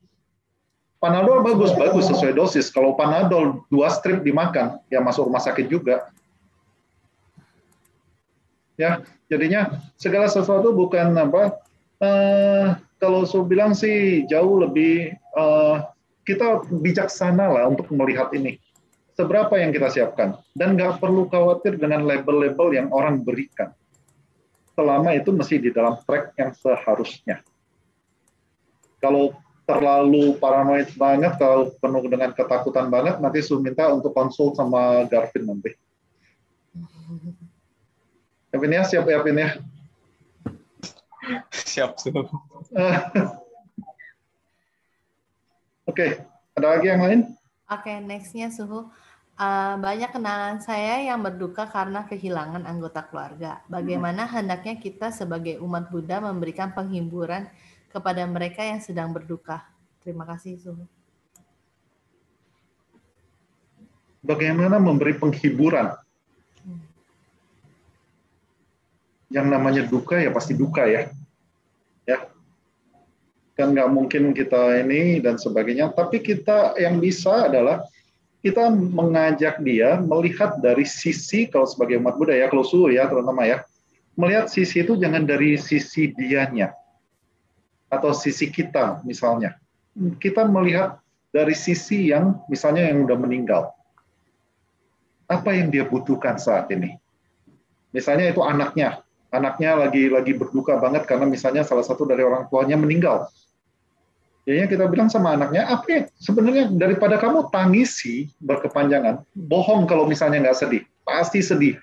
Panadol 0.99 1.45
bagus 1.45 1.77
bagus 1.77 2.09
sesuai 2.09 2.33
dosis. 2.33 2.73
Kalau 2.73 2.97
panadol 2.97 3.61
dua 3.69 3.93
strip 3.93 4.25
dimakan 4.25 4.81
ya 4.89 5.05
masuk 5.05 5.29
rumah 5.29 5.43
sakit 5.43 5.69
juga. 5.69 6.09
Ya 8.81 9.05
jadinya 9.29 9.85
segala 10.01 10.27
sesuatu 10.27 10.73
bukan 10.73 11.13
apa 11.15 11.61
uh, 12.01 12.67
kalau 12.99 13.29
saya 13.29 13.45
bilang 13.45 13.77
sih 13.77 14.25
jauh 14.27 14.65
lebih 14.65 15.13
uh, 15.37 15.85
kita 16.25 16.65
bijaksana 16.73 17.53
lah 17.53 17.65
untuk 17.69 17.93
melihat 17.93 18.33
ini. 18.33 18.57
Seberapa 19.15 19.55
yang 19.61 19.71
kita 19.71 19.93
siapkan. 19.95 20.41
Dan 20.59 20.75
nggak 20.75 20.99
perlu 20.99 21.31
khawatir 21.31 21.79
dengan 21.79 22.03
label-label 22.03 22.75
yang 22.75 22.89
orang 22.91 23.23
berikan. 23.23 23.71
Selama 24.75 25.15
itu 25.15 25.31
masih 25.31 25.63
di 25.63 25.71
dalam 25.71 26.01
track 26.03 26.35
yang 26.35 26.51
seharusnya 26.51 27.45
kalau 29.05 29.37
terlalu 29.69 30.37
paranoid 30.41 30.89
banget 30.97 31.37
kalau 31.37 31.73
penuh 31.77 32.05
dengan 32.09 32.33
ketakutan 32.33 32.89
banget 32.89 33.21
nanti 33.21 33.45
su 33.45 33.61
minta 33.61 33.93
untuk 33.93 34.17
konsul 34.17 34.57
sama 34.57 35.05
Garvin 35.09 35.45
nanti 35.45 35.77
Gavin 38.49 38.77
ya 38.77 38.83
siap 38.89 39.05
ya 39.05 39.21
Gavin 39.21 39.41
ya 39.41 39.51
siap 41.53 42.01
su 42.01 42.09
Oke, 45.85 46.17
ada 46.57 46.81
lagi 46.81 46.89
yang 46.89 47.05
lain? 47.05 47.21
Oke, 47.69 47.93
okay, 47.93 48.01
nextnya 48.01 48.49
suhu. 48.49 48.89
Uh, 49.37 49.77
banyak 49.83 50.09
kenalan 50.15 50.63
saya 50.65 51.05
yang 51.05 51.21
berduka 51.21 51.69
karena 51.69 52.09
kehilangan 52.09 52.65
anggota 52.65 53.05
keluarga. 53.05 53.61
Bagaimana 53.69 54.25
hendaknya 54.25 54.81
kita 54.81 55.13
sebagai 55.13 55.61
umat 55.61 55.93
Buddha 55.93 56.25
memberikan 56.25 56.73
penghiburan 56.73 57.53
kepada 57.95 58.27
mereka 58.27 58.67
yang 58.67 58.83
sedang 58.83 59.15
berduka? 59.15 59.63
Terima 60.03 60.27
kasih, 60.27 60.59
Suhu. 60.59 60.83
Bagaimana 64.19 64.83
memberi 64.83 65.15
penghiburan? 65.15 65.95
Yang 69.31 69.47
namanya 69.47 69.83
duka 69.87 70.19
ya 70.19 70.35
pasti 70.35 70.59
duka 70.59 70.91
ya. 70.91 71.07
Ya, 72.05 72.29
kan 73.55 73.73
nggak 73.73 73.91
mungkin 73.95 74.35
kita 74.35 74.83
ini 74.83 75.23
dan 75.23 75.39
sebagainya. 75.39 75.95
Tapi 75.95 76.19
kita 76.19 76.75
yang 76.81 76.99
bisa 76.99 77.47
adalah 77.47 77.87
kita 78.43 78.69
mengajak 78.69 79.63
dia 79.65 80.03
melihat 80.03 80.61
dari 80.61 80.85
sisi 80.85 81.49
kalau 81.49 81.65
sebagai 81.65 81.97
umat 82.03 82.19
Buddha 82.19 82.37
ya, 82.37 82.51
kalau 82.51 82.65
suhu 82.67 82.93
ya 82.93 83.09
terutama 83.09 83.49
ya, 83.49 83.65
melihat 84.21 84.53
sisi 84.53 84.85
itu 84.85 85.01
jangan 85.01 85.25
dari 85.25 85.57
sisi 85.57 86.13
dianya 86.13 86.73
atau 87.99 88.11
sisi 88.13 88.51
kita 88.51 89.03
misalnya. 89.07 89.59
Kita 90.19 90.47
melihat 90.47 90.99
dari 91.31 91.55
sisi 91.55 92.11
yang 92.11 92.43
misalnya 92.51 92.91
yang 92.91 93.07
udah 93.07 93.19
meninggal. 93.19 93.63
Apa 95.31 95.57
yang 95.57 95.71
dia 95.71 95.87
butuhkan 95.87 96.37
saat 96.37 96.69
ini? 96.75 96.99
Misalnya 97.95 98.35
itu 98.35 98.43
anaknya, 98.43 99.01
anaknya 99.31 99.87
lagi 99.87 100.11
lagi 100.11 100.35
berduka 100.35 100.77
banget 100.77 101.07
karena 101.07 101.31
misalnya 101.31 101.63
salah 101.63 101.87
satu 101.87 102.05
dari 102.05 102.27
orang 102.27 102.51
tuanya 102.51 102.75
meninggal 102.75 103.31
Jadinya 104.45 104.69
kita 104.69 104.85
bilang 104.93 105.09
sama 105.09 105.33
anaknya, 105.33 105.65
apa 105.65 105.87
ya, 105.89 106.01
sebenarnya 106.21 106.69
daripada 106.77 107.17
kamu 107.17 107.49
tangisi 107.49 108.29
berkepanjangan, 108.45 109.25
bohong 109.33 109.89
kalau 109.89 110.05
misalnya 110.05 110.45
nggak 110.45 110.59
sedih, 110.61 110.85
pasti 111.01 111.41
sedih. 111.41 111.81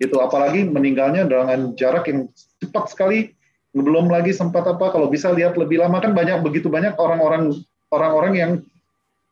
Itu 0.00 0.16
apalagi 0.16 0.64
meninggalnya 0.64 1.28
dengan 1.28 1.76
jarak 1.76 2.08
yang 2.08 2.32
cepat 2.56 2.96
sekali, 2.96 3.36
belum 3.70 4.10
lagi 4.10 4.34
sempat 4.34 4.66
apa, 4.66 4.90
kalau 4.90 5.06
bisa 5.06 5.30
lihat 5.30 5.54
lebih 5.54 5.78
lama 5.78 6.02
kan 6.02 6.10
banyak 6.10 6.42
begitu 6.42 6.66
banyak 6.66 6.98
orang-orang 6.98 7.54
orang-orang 7.94 8.32
yang 8.34 8.52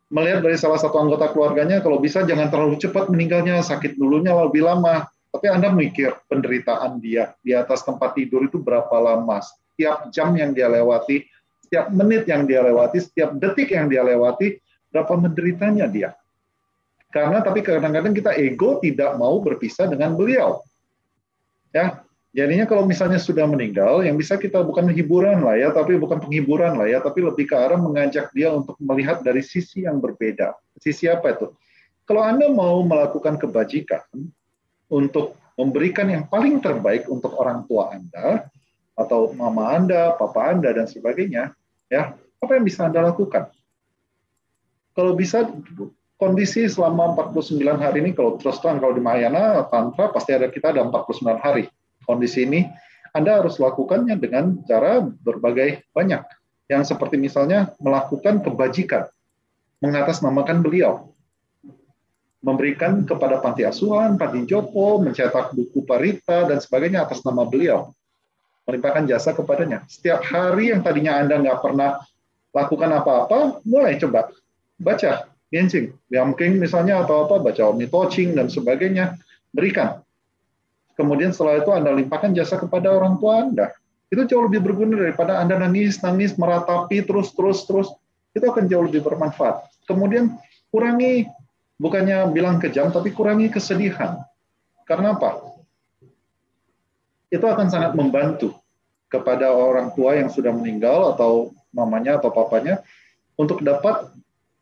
melihat 0.09 0.41
dari 0.41 0.57
salah 0.57 0.79
satu 0.81 0.97
anggota 0.97 1.29
keluarganya, 1.29 1.83
kalau 1.85 2.01
bisa 2.01 2.25
jangan 2.25 2.49
terlalu 2.49 2.81
cepat 2.81 3.11
meninggalnya, 3.13 3.61
sakit 3.61 3.95
dulunya 3.95 4.33
lebih 4.33 4.65
lama. 4.65 5.05
Tapi 5.29 5.45
Anda 5.45 5.69
mikir 5.69 6.25
penderitaan 6.25 6.97
dia 6.97 7.37
di 7.45 7.53
atas 7.53 7.85
tempat 7.85 8.17
tidur 8.17 8.49
itu 8.49 8.57
berapa 8.57 8.97
lama, 8.97 9.37
setiap 9.45 10.09
jam 10.09 10.33
yang 10.33 10.57
dia 10.57 10.65
lewati, 10.65 11.21
setiap 11.61 11.93
menit 11.93 12.25
yang 12.25 12.49
dia 12.49 12.65
lewati, 12.65 12.97
setiap 12.97 13.37
detik 13.37 13.69
yang 13.69 13.85
dia 13.93 14.01
lewati, 14.01 14.57
berapa 14.89 15.13
menderitanya 15.13 15.85
dia. 15.85 16.17
Karena 17.13 17.45
tapi 17.45 17.61
kadang-kadang 17.61 18.13
kita 18.17 18.33
ego 18.41 18.81
tidak 18.81 19.13
mau 19.21 19.37
berpisah 19.37 19.85
dengan 19.85 20.17
beliau. 20.17 20.65
Ya, 21.69 22.01
jadinya 22.35 22.65
kalau 22.69 22.83
misalnya 22.85 23.17
sudah 23.21 23.45
meninggal, 23.49 24.01
yang 24.05 24.15
bisa 24.15 24.37
kita 24.37 24.61
bukan 24.61 24.89
hiburan 24.91 25.41
lah 25.41 25.55
ya, 25.57 25.69
tapi 25.73 25.97
bukan 25.97 26.21
penghiburan 26.21 26.77
lah 26.77 26.87
ya, 26.89 26.99
tapi 27.01 27.25
lebih 27.25 27.49
ke 27.49 27.55
arah 27.55 27.77
mengajak 27.77 28.29
dia 28.31 28.53
untuk 28.53 28.77
melihat 28.81 29.21
dari 29.21 29.41
sisi 29.41 29.85
yang 29.85 30.01
berbeda. 30.01 30.53
Sisi 30.79 31.09
apa 31.09 31.33
itu? 31.35 31.51
Kalau 32.05 32.25
Anda 32.25 32.49
mau 32.49 32.81
melakukan 32.85 33.37
kebajikan 33.37 34.05
untuk 34.89 35.37
memberikan 35.59 36.09
yang 36.09 36.25
paling 36.25 36.57
terbaik 36.63 37.05
untuk 37.11 37.37
orang 37.37 37.67
tua 37.69 37.93
Anda, 37.93 38.49
atau 38.99 39.31
mama 39.31 39.75
Anda, 39.75 40.17
papa 40.17 40.51
Anda, 40.51 40.73
dan 40.73 40.89
sebagainya, 40.89 41.53
Ya, 41.89 42.13
apa 42.37 42.51
yang 42.53 42.63
bisa 42.63 42.85
Anda 42.85 43.01
lakukan? 43.01 43.49
Kalau 44.93 45.17
bisa 45.17 45.49
kondisi 46.21 46.69
selama 46.69 47.17
49 47.17 47.57
hari 47.81 47.97
ini 48.05 48.11
kalau 48.13 48.37
terus 48.37 48.61
terang 48.61 48.77
kalau 48.77 48.93
di 48.93 49.01
Mahayana 49.01 49.65
tantra 49.73 50.13
pasti 50.13 50.37
ada 50.37 50.53
kita 50.53 50.69
ada 50.69 50.85
49 50.85 51.41
hari. 51.41 51.65
Kondisi 52.09 52.49
ini 52.49 52.65
Anda 53.13 53.37
harus 53.37 53.61
lakukannya 53.61 54.17
dengan 54.17 54.65
cara 54.65 55.05
berbagai 55.05 55.85
banyak. 55.93 56.25
Yang 56.65 56.93
seperti 56.97 57.21
misalnya 57.21 57.73
melakukan 57.77 58.41
kebajikan, 58.41 59.05
mengatasnamakan 59.85 60.65
beliau, 60.65 61.13
memberikan 62.41 63.05
kepada 63.05 63.37
panti 63.37 63.61
asuhan, 63.65 64.17
panti 64.17 64.49
jopo, 64.49 64.97
mencetak 65.01 65.53
buku 65.53 65.85
parita 65.85 66.49
dan 66.49 66.57
sebagainya 66.57 67.05
atas 67.05 67.21
nama 67.21 67.45
beliau 67.45 67.93
melimpahkan 68.69 69.09
jasa 69.09 69.33
kepadanya. 69.33 69.81
Setiap 69.89 70.21
hari 70.21 70.69
yang 70.69 70.85
tadinya 70.85 71.17
Anda 71.17 71.41
nggak 71.41 71.59
pernah 71.65 71.97
lakukan 72.53 72.93
apa-apa, 72.93 73.65
mulai 73.65 73.97
coba 73.97 74.29
baca 74.77 75.25
Genshin, 75.49 75.97
Yamking 76.13 76.61
misalnya 76.61 77.01
atau 77.01 77.25
apa, 77.25 77.41
baca 77.41 77.73
Omnitoching 77.73 78.37
dan 78.37 78.53
sebagainya, 78.53 79.17
berikan. 79.49 80.05
Kemudian 80.99 81.31
setelah 81.31 81.63
itu 81.63 81.71
Anda 81.71 81.95
limpahkan 81.95 82.35
jasa 82.35 82.59
kepada 82.59 82.91
orang 82.91 83.15
tua 83.23 83.47
Anda. 83.47 83.71
Itu 84.11 84.27
jauh 84.27 84.51
lebih 84.51 84.67
berguna 84.67 84.99
daripada 84.99 85.39
Anda 85.39 85.55
nangis, 85.55 86.03
nangis, 86.03 86.35
meratapi 86.35 87.07
terus, 87.07 87.31
terus, 87.31 87.63
terus. 87.63 87.87
Itu 88.35 88.51
akan 88.51 88.67
jauh 88.67 88.83
lebih 88.83 89.07
bermanfaat. 89.07 89.63
Kemudian 89.87 90.35
kurangi, 90.67 91.23
bukannya 91.79 92.27
bilang 92.35 92.59
kejam, 92.59 92.91
tapi 92.91 93.15
kurangi 93.15 93.47
kesedihan. 93.47 94.19
Karena 94.83 95.15
apa? 95.15 95.39
Itu 97.31 97.47
akan 97.47 97.71
sangat 97.71 97.95
membantu 97.95 98.59
kepada 99.07 99.55
orang 99.55 99.95
tua 99.95 100.19
yang 100.19 100.27
sudah 100.27 100.51
meninggal 100.51 101.15
atau 101.15 101.55
mamanya 101.71 102.19
atau 102.19 102.27
papanya 102.27 102.83
untuk 103.39 103.63
dapat 103.63 104.11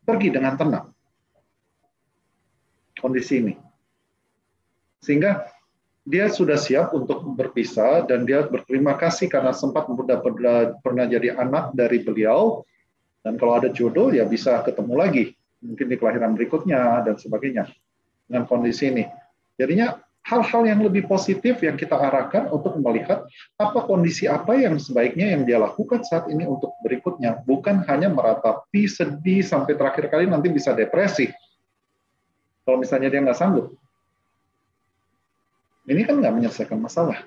pergi 0.05 0.29
dengan 0.29 0.53
tenang 0.53 0.87
kondisi 2.99 3.39
ini. 3.41 3.53
Sehingga 5.01 5.56
dia 6.07 6.31
sudah 6.31 6.55
siap 6.55 6.95
untuk 6.95 7.19
berpisah 7.35 8.07
dan 8.07 8.23
dia 8.23 8.47
berterima 8.47 8.95
kasih 8.95 9.27
karena 9.27 9.51
sempat 9.51 9.91
pernah 10.79 11.03
jadi 11.03 11.35
anak 11.35 11.75
dari 11.75 11.99
beliau 11.99 12.63
dan 13.27 13.35
kalau 13.35 13.59
ada 13.59 13.67
jodoh 13.67 14.15
ya 14.15 14.23
bisa 14.23 14.63
ketemu 14.63 14.93
lagi 14.95 15.23
mungkin 15.59 15.91
di 15.91 15.99
kelahiran 15.99 16.31
berikutnya 16.31 17.03
dan 17.03 17.19
sebagainya 17.19 17.67
dengan 18.23 18.47
kondisi 18.47 18.87
ini. 18.87 19.03
Jadinya 19.59 19.99
hal-hal 20.23 20.63
yang 20.63 20.79
lebih 20.79 21.11
positif 21.11 21.59
yang 21.59 21.75
kita 21.75 21.99
arahkan 21.99 22.51
untuk 22.55 22.79
melihat 22.79 23.27
apa 23.59 23.79
kondisi 23.83 24.31
apa 24.31 24.55
yang 24.55 24.79
sebaiknya 24.79 25.35
yang 25.35 25.43
dia 25.43 25.59
lakukan 25.59 26.07
saat 26.07 26.31
ini 26.31 26.47
untuk 26.47 26.71
berikutnya, 26.87 27.43
bukan 27.43 27.83
hanya 27.83 28.07
meratapi 28.07 28.87
sedih 28.87 29.43
sampai 29.43 29.75
terakhir 29.75 30.07
kali 30.07 30.23
nanti 30.23 30.47
bisa 30.47 30.71
depresi. 30.71 31.27
Kalau 32.63 32.79
misalnya 32.79 33.11
dia 33.11 33.23
nggak 33.23 33.39
sanggup, 33.39 33.75
ini 35.87 36.03
kan 36.03 36.19
nggak 36.19 36.33
menyelesaikan 36.35 36.77
masalah. 36.77 37.23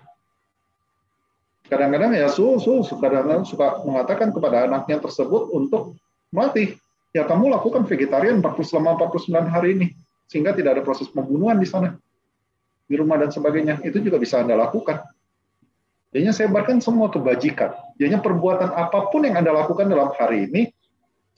Kadang-kadang 1.70 2.12
ya 2.12 2.28
su, 2.28 2.60
kadang-kadang 2.98 3.46
suka 3.46 3.80
mengatakan 3.86 4.34
kepada 4.34 4.68
anaknya 4.68 5.00
tersebut 5.00 5.54
untuk 5.54 5.96
melatih. 6.34 6.76
Ya 7.10 7.26
kamu 7.26 7.50
lakukan 7.50 7.90
vegetarian 7.90 8.38
40 8.38 8.54
selama 8.62 8.94
49 8.94 9.50
hari 9.50 9.68
ini 9.74 9.86
sehingga 10.30 10.54
tidak 10.54 10.78
ada 10.78 10.82
proses 10.86 11.10
pembunuhan 11.10 11.58
di 11.58 11.66
sana 11.66 11.98
di 12.86 12.94
rumah 12.94 13.18
dan 13.18 13.34
sebagainya 13.34 13.82
itu 13.82 13.98
juga 13.98 14.18
bisa 14.18 14.42
anda 14.42 14.54
lakukan. 14.54 15.02
Jadinya 16.10 16.34
sebarkan 16.34 16.82
semua 16.82 17.06
kebajikan. 17.10 17.70
Jadinya 17.98 18.18
perbuatan 18.18 18.74
apa 18.74 19.10
pun 19.14 19.26
yang 19.26 19.38
anda 19.38 19.54
lakukan 19.54 19.86
dalam 19.86 20.10
hari 20.18 20.50
ini 20.50 20.70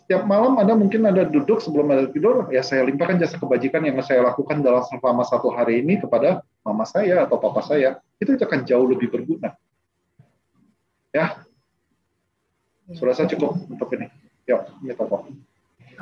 setiap 0.02 0.26
malam 0.26 0.58
Anda 0.58 0.74
mungkin 0.74 1.06
ada 1.06 1.22
duduk 1.22 1.62
sebelum 1.62 1.94
Anda 1.94 2.10
tidur, 2.10 2.50
ya 2.50 2.66
saya 2.66 2.82
limpahkan 2.82 3.22
jasa 3.22 3.38
kebajikan 3.38 3.86
yang 3.86 3.96
saya 4.02 4.26
lakukan 4.26 4.58
dalam 4.58 4.82
selama 4.82 5.22
satu 5.22 5.54
hari 5.54 5.78
ini 5.78 6.02
kepada 6.02 6.42
mama 6.66 6.82
saya 6.82 7.22
atau 7.22 7.38
papa 7.38 7.62
saya. 7.62 8.02
Itu 8.18 8.34
akan 8.34 8.66
jauh 8.66 8.86
lebih 8.90 9.14
berguna. 9.14 9.54
Ya, 11.14 11.44
ya. 12.90 12.94
sudah 12.98 13.14
saya 13.14 13.30
cukup 13.30 13.62
untuk 13.70 13.88
ini. 13.94 14.10
Ya, 14.42 14.66
ya 14.82 14.94
Toko. 14.98 15.28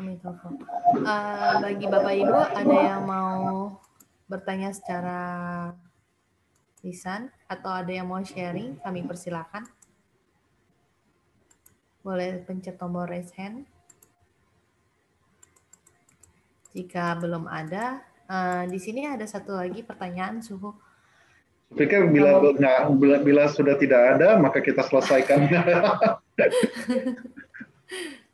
Amin. 0.00 0.16
Uh, 0.16 1.60
bagi 1.60 1.84
Bapak 1.84 2.14
Ibu, 2.14 2.38
ada 2.56 2.76
yang 2.80 3.04
mau 3.04 3.76
bertanya 4.30 4.72
secara 4.72 5.20
lisan 6.80 7.28
atau 7.50 7.68
ada 7.68 7.92
yang 7.92 8.08
mau 8.08 8.22
sharing, 8.24 8.80
kami 8.80 9.04
persilakan. 9.04 9.68
Boleh 12.00 12.40
pencet 12.48 12.80
tombol 12.80 13.04
raise 13.04 13.34
hand. 13.36 13.68
Jika 16.70 17.18
belum 17.18 17.50
ada, 17.50 17.98
uh, 18.30 18.62
di 18.70 18.78
sini 18.78 19.06
ada 19.06 19.26
satu 19.26 19.58
lagi 19.58 19.82
pertanyaan 19.82 20.38
suhu. 20.38 20.70
Pikir 21.70 22.10
bila, 22.10 22.42
nggak, 22.42 22.78
bila 22.98 23.16
bila 23.22 23.42
sudah 23.46 23.78
tidak 23.78 24.18
ada, 24.18 24.34
maka 24.38 24.58
kita 24.58 24.82
selesaikan. 24.86 25.46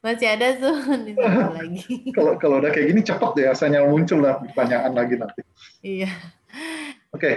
Masih 0.05 0.28
ada 0.28 0.55
tuh 0.57 0.76
lagi. 1.59 2.14
kalau 2.14 2.39
kalau 2.39 2.62
udah 2.62 2.70
kayak 2.70 2.95
gini 2.95 3.01
cepat 3.03 3.30
deh, 3.37 3.51
rasanya 3.51 3.82
muncul 3.84 4.22
lah 4.22 4.39
pertanyaan 4.39 4.93
lagi 4.95 5.14
nanti. 5.18 5.43
Iya. 5.82 6.12
Oke. 7.12 7.20
Okay. 7.20 7.37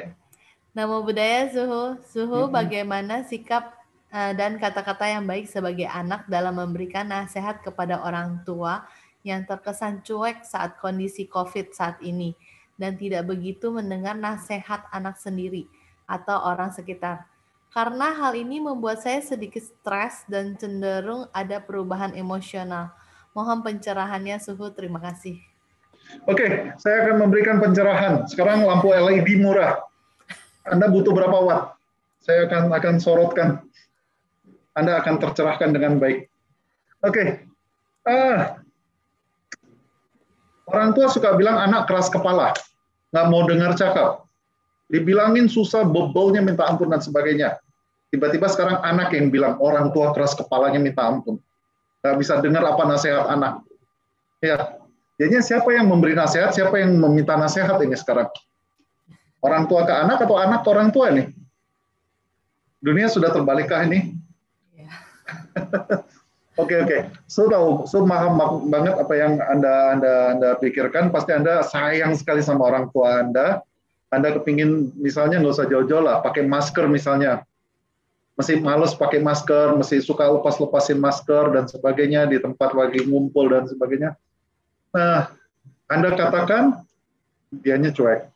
Nama 0.77 0.95
budaya 1.01 1.49
suhu, 1.49 1.97
suhu 2.07 2.39
-hmm. 2.45 2.53
bagaimana 2.53 3.25
sikap 3.25 3.73
uh, 4.13 4.31
dan 4.37 4.61
kata-kata 4.61 5.09
yang 5.09 5.25
baik 5.25 5.49
sebagai 5.49 5.89
anak 5.89 6.29
dalam 6.29 6.55
memberikan 6.55 7.09
nasihat 7.09 7.59
kepada 7.65 7.99
orang 8.05 8.45
tua 8.45 8.85
yang 9.23 9.43
terkesan 9.43 10.01
cuek 10.05 10.47
saat 10.47 10.79
kondisi 10.79 11.27
COVID 11.27 11.75
saat 11.75 11.99
ini 11.99 12.35
dan 12.79 12.95
tidak 12.95 13.27
begitu 13.27 13.67
mendengar 13.69 14.15
nasihat 14.15 14.87
anak 14.95 15.19
sendiri 15.19 15.67
atau 16.07 16.39
orang 16.47 16.71
sekitar. 16.71 17.27
Karena 17.69 18.17
hal 18.17 18.33
ini 18.33 18.57
membuat 18.57 19.03
saya 19.05 19.21
sedikit 19.21 19.61
stres 19.61 20.25
dan 20.25 20.57
cenderung 20.57 21.29
ada 21.29 21.61
perubahan 21.61 22.17
emosional. 22.17 22.89
Mohon 23.37 23.61
pencerahannya 23.61 24.41
suhu, 24.41 24.73
terima 24.73 24.97
kasih. 24.97 25.37
Oke, 26.25 26.73
saya 26.81 27.05
akan 27.05 27.29
memberikan 27.29 27.61
pencerahan. 27.61 28.25
Sekarang 28.25 28.65
lampu 28.65 28.89
LED 28.89 29.37
murah. 29.37 29.85
Anda 30.65 30.89
butuh 30.89 31.13
berapa 31.13 31.37
watt? 31.45 31.77
Saya 32.25 32.49
akan 32.49 32.73
akan 32.73 32.95
sorotkan. 32.97 33.61
Anda 34.73 34.97
akan 34.97 35.21
tercerahkan 35.21 35.69
dengan 35.69 36.01
baik. 36.01 36.25
Oke. 37.05 37.45
Ah, 38.01 38.58
Orang 40.69 40.93
tua 40.93 41.09
suka 41.09 41.33
bilang 41.33 41.57
anak 41.57 41.89
keras 41.89 42.13
kepala, 42.13 42.53
nggak 43.09 43.25
mau 43.29 43.45
dengar 43.49 43.73
cakap. 43.73 44.25
Dibilangin 44.89 45.45
susah, 45.49 45.85
bebolnya 45.85 46.41
minta 46.41 46.65
ampun 46.65 46.89
dan 46.89 47.01
sebagainya. 47.01 47.61
Tiba-tiba 48.09 48.49
sekarang 48.49 48.81
anak 48.81 49.13
yang 49.13 49.29
bilang 49.29 49.61
orang 49.61 49.93
tua 49.93 50.13
keras 50.17 50.33
kepalanya 50.33 50.81
minta 50.81 51.05
ampun. 51.05 51.37
Nggak 52.01 52.15
bisa 52.17 52.41
dengar 52.41 52.65
apa 52.65 52.83
nasihat 52.89 53.29
anak. 53.29 53.61
Ya, 54.41 54.81
jadinya 55.21 55.43
siapa 55.45 55.69
yang 55.73 55.85
memberi 55.89 56.17
nasihat, 56.17 56.53
siapa 56.53 56.81
yang 56.81 56.97
meminta 56.97 57.37
nasihat 57.37 57.77
ini 57.85 57.93
sekarang? 57.93 58.29
Orang 59.45 59.69
tua 59.69 59.85
ke 59.85 59.93
anak 59.93 60.25
atau 60.25 60.41
anak 60.41 60.65
ke 60.65 60.69
orang 60.73 60.89
tua 60.89 61.13
ini? 61.13 61.29
Dunia 62.79 63.11
sudah 63.11 63.29
terbalikkah 63.29 63.85
ini? 63.85 64.15
Ya. 64.73 64.89
Oke 66.59 66.75
okay, 66.75 66.79
oke, 66.83 66.91
okay. 66.91 67.01
so 67.31 67.47
tahu, 67.47 67.87
so 67.87 68.03
paham 68.03 68.35
banget 68.67 68.91
apa 68.99 69.15
yang 69.15 69.39
anda 69.47 69.95
anda 69.95 70.13
anda 70.35 70.49
pikirkan. 70.59 71.07
Pasti 71.07 71.31
anda 71.31 71.63
sayang 71.63 72.19
sekali 72.19 72.43
sama 72.43 72.67
orang 72.67 72.91
tua 72.91 73.23
anda. 73.23 73.63
Anda 74.11 74.35
kepingin 74.35 74.91
misalnya 74.99 75.39
nggak 75.39 75.55
usah 75.55 75.71
jauh-jauh 75.71 76.03
lah, 76.03 76.19
pakai 76.19 76.43
masker 76.43 76.83
misalnya. 76.91 77.47
Masih 78.35 78.59
males 78.59 78.91
pakai 78.91 79.23
masker, 79.23 79.71
masih 79.79 80.03
suka 80.03 80.27
lepas-lepasin 80.27 80.99
masker 80.99 81.55
dan 81.55 81.63
sebagainya 81.71 82.27
di 82.27 82.43
tempat 82.43 82.75
lagi 82.75 83.07
ngumpul 83.07 83.47
dan 83.47 83.63
sebagainya. 83.63 84.19
Nah, 84.91 85.31
anda 85.87 86.11
katakan 86.11 86.83
dianya 87.55 87.95
cuek, 87.95 88.27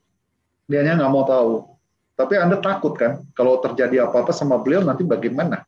dianya 0.72 0.96
nggak 0.96 1.12
mau 1.12 1.28
tahu. 1.28 1.68
Tapi 2.16 2.40
anda 2.40 2.56
takut 2.56 2.96
kan 2.96 3.20
kalau 3.36 3.60
terjadi 3.60 4.08
apa-apa 4.08 4.32
sama 4.32 4.64
beliau 4.64 4.80
nanti 4.80 5.04
bagaimana? 5.04 5.68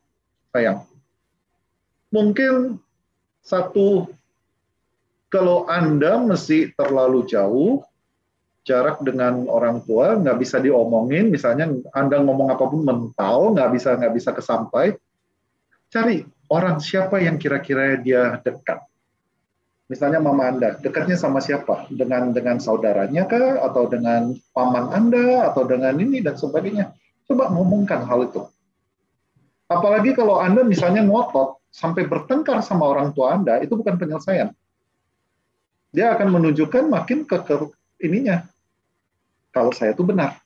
Sayang 0.56 0.95
mungkin 2.16 2.80
satu 3.44 4.08
kalau 5.28 5.68
Anda 5.68 6.16
mesti 6.24 6.72
terlalu 6.72 7.28
jauh 7.28 7.84
jarak 8.64 9.04
dengan 9.04 9.44
orang 9.52 9.84
tua 9.84 10.16
nggak 10.16 10.40
bisa 10.40 10.56
diomongin 10.58 11.28
misalnya 11.28 11.68
Anda 11.92 12.24
ngomong 12.24 12.48
apa 12.48 12.64
pun 12.64 12.82
mental 12.82 13.52
nggak 13.52 13.70
bisa 13.76 13.94
nggak 14.00 14.14
bisa 14.16 14.32
kesampai 14.32 14.96
cari 15.92 16.24
orang 16.50 16.78
siapa 16.82 17.22
yang 17.22 17.38
kira-kira 17.38 17.98
dia 17.98 18.38
dekat. 18.42 18.82
Misalnya 19.86 20.18
mama 20.18 20.50
Anda 20.50 20.74
dekatnya 20.82 21.14
sama 21.14 21.38
siapa? 21.38 21.86
Dengan 21.94 22.34
dengan 22.34 22.58
saudaranya 22.58 23.22
kah? 23.30 23.62
Atau 23.62 23.86
dengan 23.86 24.34
paman 24.50 24.90
Anda? 24.90 25.46
Atau 25.46 25.62
dengan 25.70 25.94
ini 25.94 26.18
dan 26.26 26.34
sebagainya? 26.34 26.90
Coba 27.30 27.54
ngomongkan 27.54 28.02
hal 28.02 28.26
itu. 28.26 28.42
Apalagi 29.70 30.14
kalau 30.18 30.42
Anda 30.42 30.66
misalnya 30.66 31.06
ngotot 31.06 31.65
sampai 31.76 32.08
bertengkar 32.08 32.64
sama 32.64 32.88
orang 32.88 33.12
tua 33.12 33.36
Anda, 33.36 33.60
itu 33.60 33.76
bukan 33.76 34.00
penyelesaian. 34.00 34.48
Dia 35.92 36.16
akan 36.16 36.32
menunjukkan 36.32 36.88
makin 36.88 37.28
ke, 37.28 37.36
ke 37.44 37.54
ininya. 38.00 38.48
Kalau 39.52 39.76
saya 39.76 39.92
itu 39.92 40.00
benar. 40.00 40.40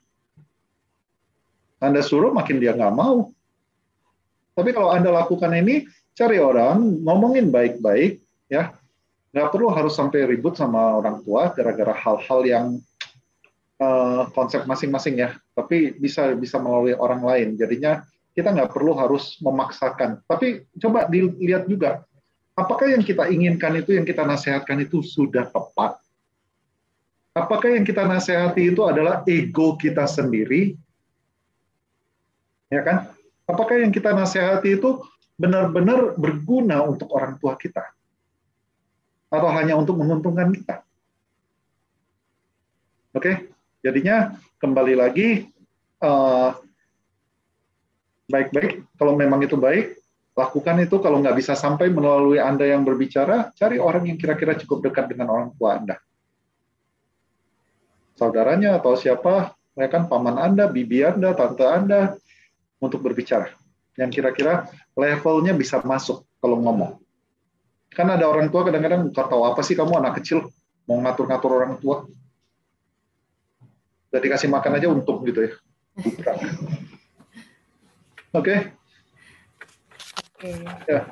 Anda 1.79 2.03
suruh 2.03 2.35
makin 2.35 2.59
dia 2.59 2.75
nggak 2.75 2.95
mau. 2.99 3.31
Tapi 4.59 4.75
kalau 4.75 4.91
Anda 4.91 5.15
lakukan 5.15 5.55
ini, 5.55 5.87
cari 6.19 6.43
orang, 6.43 6.99
ngomongin 7.07 7.55
baik-baik, 7.55 8.19
ya, 8.51 8.75
nggak 9.31 9.49
perlu 9.55 9.71
harus 9.71 9.95
sampai 9.95 10.27
ribut 10.27 10.59
sama 10.59 10.99
orang 10.99 11.23
tua 11.23 11.55
gara-gara 11.55 11.95
hal-hal 11.95 12.41
yang 12.43 12.67
uh, 13.79 14.27
konsep 14.35 14.67
masing-masing 14.67 15.23
ya. 15.23 15.39
Tapi 15.55 15.95
bisa 15.95 16.35
bisa 16.35 16.59
melalui 16.59 16.93
orang 16.99 17.23
lain. 17.23 17.49
Jadinya 17.55 18.03
kita 18.41 18.57
nggak 18.57 18.73
perlu 18.73 18.97
harus 18.97 19.37
memaksakan. 19.45 20.25
Tapi 20.25 20.65
coba 20.81 21.05
dilihat 21.13 21.69
juga, 21.69 22.09
apakah 22.57 22.89
yang 22.89 23.05
kita 23.05 23.29
inginkan 23.29 23.77
itu, 23.77 23.93
yang 23.93 24.09
kita 24.09 24.25
nasihatkan 24.25 24.81
itu 24.81 25.05
sudah 25.05 25.45
tepat? 25.53 26.01
Apakah 27.37 27.77
yang 27.77 27.85
kita 27.85 28.09
nasihati 28.09 28.73
itu 28.73 28.81
adalah 28.89 29.21
ego 29.29 29.77
kita 29.77 30.09
sendiri? 30.09 30.73
Ya 32.73 32.81
kan? 32.81 33.13
Apakah 33.45 33.85
yang 33.85 33.93
kita 33.93 34.17
nasihati 34.17 34.81
itu 34.81 35.05
benar-benar 35.37 36.17
berguna 36.17 36.81
untuk 36.89 37.13
orang 37.13 37.37
tua 37.37 37.61
kita? 37.61 37.93
Atau 39.29 39.53
hanya 39.53 39.77
untuk 39.77 40.01
menguntungkan 40.01 40.49
kita? 40.57 40.83
Oke, 43.15 43.53
jadinya 43.85 44.35
kembali 44.59 44.95
lagi 44.99 45.51
uh, 46.03 46.55
baik-baik 48.31 48.87
kalau 48.95 49.19
memang 49.19 49.43
itu 49.43 49.59
baik 49.59 50.01
Lakukan 50.39 50.79
itu 50.81 50.97
kalau 51.03 51.19
nggak 51.19 51.37
bisa 51.37 51.59
sampai 51.59 51.91
melalui 51.91 52.39
Anda 52.39 52.65
yang 52.65 52.87
berbicara, 52.87 53.51
cari 53.53 53.83
orang 53.83 54.07
yang 54.07 54.17
kira-kira 54.17 54.55
cukup 54.57 54.89
dekat 54.89 55.11
dengan 55.11 55.29
orang 55.29 55.53
tua 55.59 55.77
Anda. 55.77 55.99
Saudaranya 58.15 58.81
atau 58.81 58.95
siapa, 58.95 59.53
ya 59.75 59.89
kan 59.91 60.07
paman 60.07 60.39
Anda, 60.39 60.71
bibi 60.71 61.03
Anda, 61.03 61.35
tante 61.35 61.67
Anda, 61.67 62.15
untuk 62.79 63.03
berbicara. 63.03 63.51
Yang 63.99 64.21
kira-kira 64.23 64.71
levelnya 64.95 65.53
bisa 65.53 65.83
masuk 65.83 66.25
kalau 66.39 66.57
ngomong. 66.63 66.97
Kan 67.91 68.09
ada 68.09 68.25
orang 68.25 68.49
tua 68.49 68.63
kadang-kadang 68.63 69.11
nggak 69.11 69.27
tahu 69.29 69.43
apa 69.45 69.61
sih 69.67 69.75
kamu 69.75 69.99
anak 69.99 70.23
kecil 70.23 70.47
mau 70.87 70.97
ngatur-ngatur 71.03 71.51
orang 71.53 71.75
tua. 71.83 72.07
Udah 74.09 74.21
dikasih 74.25 74.47
makan 74.47 74.79
aja 74.79 74.87
untung 74.89 75.21
gitu 75.27 75.43
ya. 75.45 75.53
Oke. 78.31 78.63
Okay. 80.39 80.55
Oke. 80.63 80.87
Ya. 80.87 81.03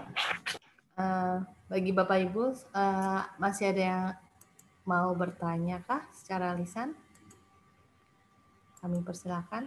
Uh, 0.94 1.42
bagi 1.66 1.90
Bapak 1.90 2.30
Ibu, 2.30 2.54
uh, 2.70 3.26
masih 3.42 3.74
ada 3.74 3.82
yang 3.82 4.04
mau 4.86 5.10
bertanya 5.18 5.82
kah 5.82 6.06
secara 6.14 6.54
lisan? 6.54 6.94
Kami 8.78 9.02
persilakan. 9.02 9.66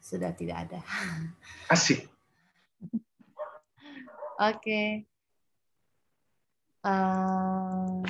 Sudah 0.00 0.32
tidak 0.32 0.64
ada. 0.64 0.80
Asik. 1.76 2.08
Oke. 2.88 2.96
Okay. 4.40 4.88
Uh, 6.80 8.00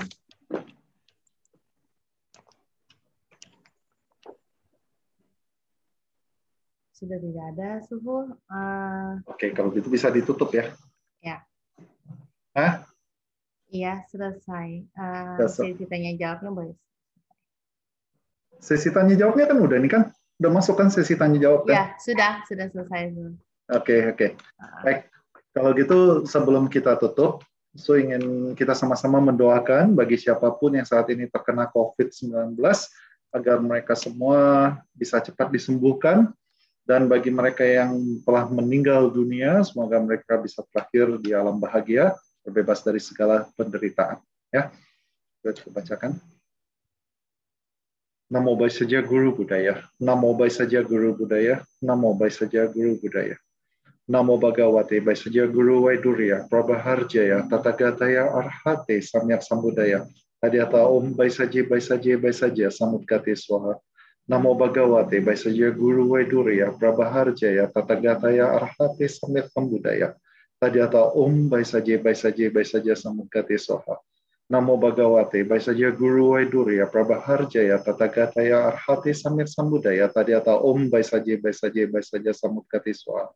Sudah 7.05 7.21
tidak 7.21 7.47
ada, 7.53 7.71
Suhu. 7.85 8.33
Uh, 8.49 9.21
Oke, 9.29 9.53
kalau 9.53 9.69
gitu 9.77 9.93
bisa 9.93 10.09
ditutup 10.09 10.49
ya. 10.57 10.73
Ya. 11.21 11.45
Hah? 12.57 12.89
Iya, 13.69 14.09
selesai. 14.09 14.89
Uh, 14.97 15.45
sesi 15.45 15.85
tanya 15.85 16.17
jawabnya 16.17 16.49
boleh. 16.49 16.77
Sesi 18.57 18.89
tanya 18.89 19.21
jawabnya 19.21 19.53
kan 19.53 19.59
udah 19.61 19.77
nih 19.85 19.93
kan? 19.93 20.03
Udah 20.41 20.51
masuk 20.57 20.81
kan 20.81 20.89
sesi 20.89 21.13
tanya 21.13 21.45
jawab 21.45 21.69
kan? 21.69 21.77
Ya, 21.77 21.85
sudah, 22.01 22.41
sudah 22.49 22.73
selesai. 22.73 23.13
Oke, 23.13 23.37
okay, 23.69 24.01
oke. 24.09 24.17
Okay. 24.17 24.31
Baik. 24.81 24.99
Kalau 25.53 25.71
gitu 25.77 26.25
sebelum 26.25 26.73
kita 26.73 26.97
tutup, 26.97 27.45
so 27.77 28.01
ingin 28.01 28.57
kita 28.57 28.73
sama-sama 28.73 29.21
mendoakan 29.21 29.93
bagi 29.93 30.17
siapa 30.17 30.57
pun 30.57 30.73
yang 30.73 30.89
saat 30.89 31.05
ini 31.13 31.29
terkena 31.29 31.69
COVID-19 31.69 32.57
agar 33.37 33.61
mereka 33.61 33.93
semua 33.93 34.73
bisa 34.97 35.21
cepat 35.21 35.53
disembuhkan 35.53 36.33
dan 36.85 37.09
bagi 37.09 37.33
mereka 37.33 37.65
yang 37.65 38.21
telah 38.29 38.45
meninggal 38.53 39.09
dunia, 39.09 39.65
semoga 39.65 39.97
mereka 40.01 40.37
bisa 40.37 40.61
terakhir 40.69 41.17
di 41.21 41.33
alam 41.33 41.57
bahagia, 41.57 42.13
terbebas 42.45 42.85
dari 42.85 43.01
segala 43.01 43.49
penderitaan. 43.57 44.21
Ya, 44.53 44.69
kita 45.41 45.65
bacakan. 45.73 46.21
Namo 48.29 48.57
Bai 48.57 48.73
saja 48.73 49.05
Guru 49.05 49.37
Budaya. 49.37 49.85
Namo 50.01 50.33
Bai 50.37 50.49
saja 50.49 50.81
Guru 50.81 51.17
Budaya. 51.17 51.61
Namo 51.85 52.17
Bai 52.17 52.33
saja 52.33 52.65
Guru 52.69 52.97
Budaya. 53.01 53.37
Namo 54.09 54.41
Bhagavate 54.41 55.01
Bai 55.05 55.17
saja 55.17 55.45
Guru 55.45 55.89
Waidurya. 55.89 56.49
Prabhaharjaya 56.49 57.45
Tatagataya 57.49 58.33
Arhate 58.33 59.01
Samyak 59.05 59.45
Sambudaya. 59.45 60.09
Tadiata 60.41 60.89
Om 60.89 61.13
Bai 61.13 61.29
saja 61.29 61.61
Bai 61.69 61.85
saja 61.85 62.17
Bai 62.17 62.33
saja 62.33 62.73
Samudgate 62.73 63.37
Swaha. 63.37 63.77
Namo 64.25 64.57
Bhagavate 64.57 65.21
Baisaja 65.21 65.69
Guru 65.77 66.09
Vaidurya 66.09 66.73
Prabhaharjaya 66.81 67.69
Tatagataya 67.69 68.57
Arhate 68.57 69.05
Samit 69.05 69.53
Sambudaya 69.53 70.17
Tadiata 70.57 71.13
Om 71.13 71.51
Baisaje 71.53 72.01
Baisaje 72.01 72.49
Baisaja 72.49 72.97
Samudgate 72.97 73.61
Soha 73.61 74.01
Namo 74.49 74.81
Bhagavate 74.81 75.45
Baisaja 75.45 75.93
Guru 75.93 76.33
Vaidurya 76.33 76.89
Prabhaharjaya 76.89 77.85
Tatagataya 77.85 78.73
Arhate 78.73 79.13
Samit 79.13 79.45
Sambudaya 79.45 80.09
Tadiata 80.09 80.57
Om 80.57 80.89
Baisaje 80.89 81.37
Baisaje 81.37 81.85
Baisaja 81.85 82.33
Samudgate 82.33 82.97
Soha 82.97 83.29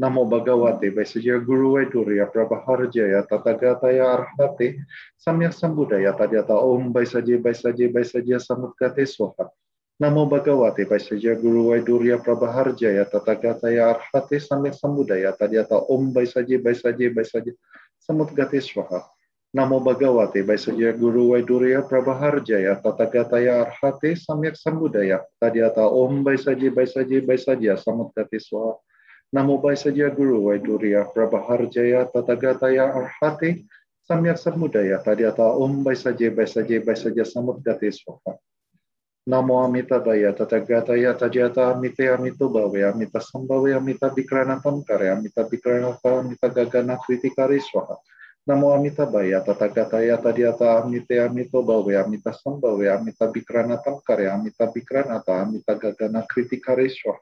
Namo 0.00 0.24
Bhagavate 0.24 0.88
Baisaja 0.88 1.36
Guru 1.44 1.76
Vaidurya 1.76 2.24
Prabhaharjaya 2.32 3.28
Tatagataya 3.28 4.24
Arhate 4.24 4.88
Samit 5.20 5.52
Sambudaya 5.52 6.16
Tadiata 6.16 6.56
Om 6.56 6.96
Baisaje 6.96 7.36
Baisaje 7.36 7.92
Baisaja 7.92 8.40
Samudgate 8.40 9.04
Soha 9.04 9.52
Namo 10.00 10.24
Bhagavate 10.24 10.88
Vaisya 10.88 11.36
Guru 11.36 11.76
Vaidurya 11.76 12.16
Prabhaharjaya 12.24 13.04
Tatagataya 13.04 13.92
Arhate 13.92 14.40
Samit 14.40 14.72
Sambudaya 14.72 15.36
Tadiata 15.36 15.76
Om 15.76 16.08
Baisaje 16.16 16.56
Baisaje 16.56 17.12
Baisaje 17.12 17.52
Samudgate 18.00 18.64
Swaha. 18.64 19.04
Namo 19.52 19.76
Bhagavate 19.84 20.40
Vaisya 20.40 20.96
Guru 20.96 21.36
Vaidurya 21.36 21.84
Prabhaharjaya 21.84 22.80
Tatagataya 22.80 23.68
Arhate 23.68 24.16
Samyak 24.16 24.56
Sambudaya 24.56 25.20
Tadiata 25.36 25.84
Om 25.84 26.24
Baisaje 26.24 26.72
Baisaje 26.72 27.20
Baisaje 27.20 27.68
Samudgate 27.76 28.40
Swaha. 28.40 28.80
Namo 29.36 29.60
Baisaja 29.60 30.08
Guru 30.16 30.48
Vaidurya 30.48 31.12
Prabhaharjaya 31.12 32.08
Tatagataya 32.08 32.88
Arhate 32.88 33.68
Samyak 34.08 34.40
Sambudaya 34.40 35.04
Tadiata 35.04 35.44
Om 35.44 35.84
Baisaje 35.84 36.32
Baisaje 36.32 36.80
Baisaje 36.80 37.20
Samudgate 37.20 37.92
Swaha 37.92 38.40
Namo 39.28 39.60
Amita 39.60 40.00
Baya 40.00 40.32
Tatagataya 40.32 41.12
Tajata 41.12 41.76
Amite 41.76 42.08
Amito 42.08 42.48
Bhave 42.48 42.88
Amita 42.88 43.20
Sambhave 43.20 43.76
Amita 43.76 44.08
Vikranatam 44.08 44.80
Kare 44.80 45.12
Amita 45.12 45.44
Vikranata 45.44 46.24
Amita 46.24 46.48
Gagana 46.48 46.96
Kritikari 46.96 47.60
Swaha. 47.60 48.00
Namo 48.48 48.72
Amita 48.72 49.04
Baya 49.04 49.44
Tatagataya 49.44 50.16
Tajata 50.16 50.80
Amite 50.80 51.20
Amito 51.20 51.60
Bhave 51.60 52.00
Amita 52.00 52.32
Sambhave 52.32 52.88
Amita 52.88 53.28
Vikranatam 53.28 54.00
Kare 54.02 54.30
Amita 54.32 54.72
Vikranata 54.72 55.36
Amita 55.44 55.76
Gagana 55.76 56.24
Kritikari 56.24 56.88
Swaha. 56.88 57.20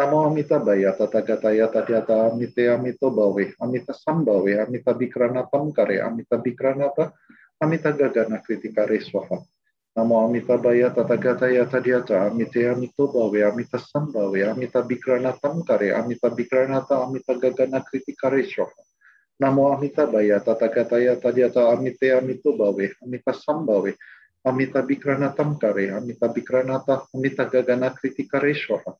Namo 0.00 0.24
Amita 0.24 0.58
Baya 0.64 0.96
Tatagataya 0.96 1.68
Tajata 1.68 2.32
Amite 2.32 2.72
Amito 2.72 3.12
Bhave 3.12 3.52
Amita 3.60 3.92
Sambhave 3.92 4.64
Amita 4.64 4.96
Vikranatam 4.96 5.76
Kare 5.76 6.00
Amita 6.00 6.40
Vikranata 6.40 7.12
Amita 7.60 7.92
Gagana 7.92 8.40
Kritikari 8.40 9.04
Swaha 9.04 9.44
Namo 9.96 10.24
Amita 10.24 10.56
Baya 10.58 10.90
Tatagataya 10.94 11.64
Tadiata 11.66 12.28
Amite 12.30 12.62
Amito 12.68 13.08
Bhave 13.10 13.42
Amita 13.42 13.78
Sambhave 13.78 14.44
Amita 14.46 14.82
Bikrana 14.82 15.32
Tamkare 15.40 15.90
Amita 15.96 16.28
Bikranata 16.30 17.02
Amita 17.02 17.34
Gagana 17.34 17.82
Kritikare 17.82 18.44
Shoha 18.44 18.70
Namo 19.42 19.72
Amita 19.74 20.06
Baya 20.06 20.38
Tatagataya 20.40 21.16
Tadiata 21.18 21.72
Amite 21.72 22.12
Amito 22.14 22.54
Bhave 22.56 22.94
Amita 23.02 23.32
Sambhave 23.32 23.96
Amita 24.46 24.82
Bikrana 24.82 25.34
Tamkare 25.34 25.90
Amita 25.96 26.28
Bikranata 26.28 27.06
Amita 27.14 27.44
Gagana 27.50 27.90
Kritikare 27.90 28.54
Shoha 28.54 28.94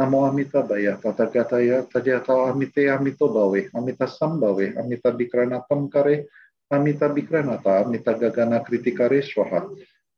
Namo 0.00 0.26
Amita 0.26 0.62
Baya 0.62 0.96
Tatagataya 0.96 1.86
Tadiata 1.86 2.50
Amite 2.50 2.88
Amito 2.90 3.28
Bhave 3.30 3.70
Amita 3.76 4.06
Sambhave 4.08 4.74
Amita 4.80 5.12
Bikrana 5.12 5.62
Tamkare 5.70 6.26
Amita 6.72 7.06
Bikranata 7.12 7.84
Amita 7.84 8.14
Gagana 8.14 8.64
Kritikare 8.64 9.22
Shoha 9.22 9.68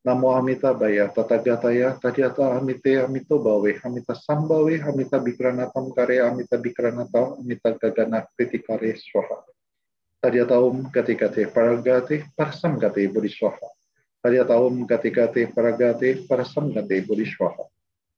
Namo 0.05 0.37
Amita 0.37 0.69
Baya 0.69 1.09
Tatagataya 1.09 1.97
Tadiata 1.97 2.53
Amite 2.53 3.01
Amito 3.01 3.41
Bawe 3.41 3.73
Amita 3.81 4.13
Sambawe 4.13 4.77
Amita 4.77 5.17
Bikranatam 5.17 5.89
Kare 5.97 6.21
Amita 6.21 6.61
Bikranata 6.61 7.41
Amita 7.41 7.73
Gagana 7.73 8.21
Kritikare 8.37 8.93
Swaha. 9.01 9.41
Tadiata 10.21 10.61
Om 10.61 10.93
Gatikate 10.93 11.49
Paragate 11.49 12.29
Parasamgate 12.37 13.09
Bodhiswaha 13.09 13.65
Tadiata 14.21 14.57
Om 14.61 14.85
Gatikate 14.85 15.49
Paragate 15.49 16.21
Parasamgate 16.29 17.01
Bodhiswaha 17.01 17.65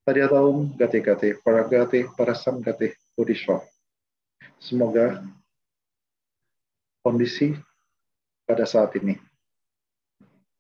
Tadiata 0.03 0.43
Om 0.43 0.75
Gatikate 0.75 1.39
Paragate 1.39 2.03
Parasamgate 2.15 2.95
Bodhiswaha 3.15 3.63
Semoga 4.59 5.23
kondisi 6.99 7.55
pada 8.43 8.67
saat 8.67 8.91
ini 8.99 9.15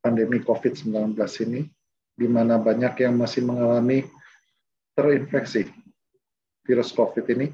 pandemi 0.07 0.39
COVID-19 0.39 1.19
ini, 1.43 1.67
di 2.15 2.27
mana 2.31 2.55
banyak 2.55 3.03
yang 3.03 3.19
masih 3.19 3.43
mengalami 3.43 4.07
terinfeksi 4.95 5.67
virus 6.63 6.95
COVID 6.95 7.27
ini, 7.35 7.51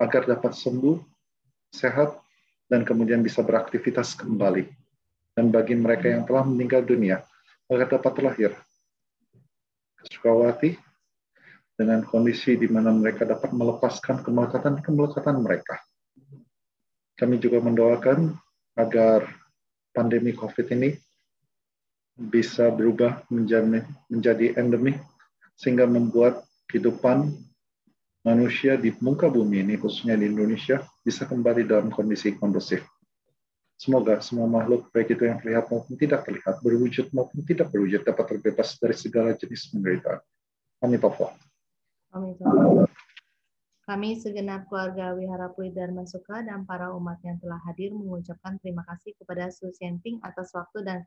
agar 0.00 0.24
dapat 0.24 0.56
sembuh, 0.56 0.96
sehat, 1.68 2.16
dan 2.72 2.88
kemudian 2.88 3.20
bisa 3.20 3.44
beraktivitas 3.44 4.16
kembali. 4.16 4.64
Dan 5.36 5.52
bagi 5.52 5.76
mereka 5.76 6.08
yang 6.08 6.24
telah 6.24 6.48
meninggal 6.48 6.80
dunia, 6.80 7.20
agar 7.68 7.92
dapat 7.92 8.12
terlahir 8.16 8.52
Sukawati 10.02 10.74
dengan 11.78 12.02
kondisi 12.02 12.58
di 12.58 12.66
mana 12.66 12.90
mereka 12.90 13.22
dapat 13.22 13.54
melepaskan 13.54 14.26
kemelekatan-kemelekatan 14.26 15.36
mereka. 15.38 15.78
Kami 17.14 17.38
juga 17.38 17.62
mendoakan 17.62 18.34
agar 18.74 19.30
pandemi 19.94 20.34
COVID 20.34 20.66
ini 20.74 20.96
bisa 22.16 22.68
berubah 22.68 23.24
menjadi, 23.32 23.84
menjadi 24.12 24.46
endemik 24.60 25.00
sehingga 25.56 25.88
membuat 25.88 26.44
kehidupan 26.68 27.32
manusia 28.22 28.78
di 28.78 28.94
muka 29.02 29.26
bumi 29.26 29.66
ini, 29.66 29.74
khususnya 29.76 30.14
di 30.14 30.30
Indonesia, 30.30 30.82
bisa 31.02 31.26
kembali 31.26 31.66
dalam 31.66 31.90
kondisi 31.90 32.34
kondusif. 32.38 32.82
Semoga 33.74 34.22
semua 34.22 34.46
makhluk, 34.46 34.94
baik 34.94 35.18
itu 35.18 35.26
yang 35.26 35.42
terlihat 35.42 35.66
maupun 35.66 35.98
tidak 35.98 36.22
terlihat, 36.22 36.62
berwujud 36.62 37.10
maupun 37.10 37.42
tidak 37.42 37.74
berwujud, 37.74 38.06
dapat 38.06 38.38
terbebas 38.38 38.78
dari 38.78 38.94
segala 38.94 39.34
jenis 39.34 39.74
penderitaan. 39.74 40.22
Amin 40.86 41.02
Amin. 42.14 42.86
Kami 43.82 44.14
segenap 44.14 44.70
keluarga 44.70 45.10
Wihara 45.18 45.50
Puri 45.50 45.74
Dharma 45.74 46.06
Suka 46.06 46.46
dan 46.46 46.62
para 46.62 46.94
umat 46.94 47.18
yang 47.26 47.42
telah 47.42 47.58
hadir 47.66 47.90
mengucapkan 47.90 48.54
terima 48.62 48.86
kasih 48.86 49.10
kepada 49.18 49.50
Su 49.50 49.74
Xianping 49.74 50.22
atas 50.22 50.54
waktu 50.54 50.86
dan 50.86 51.02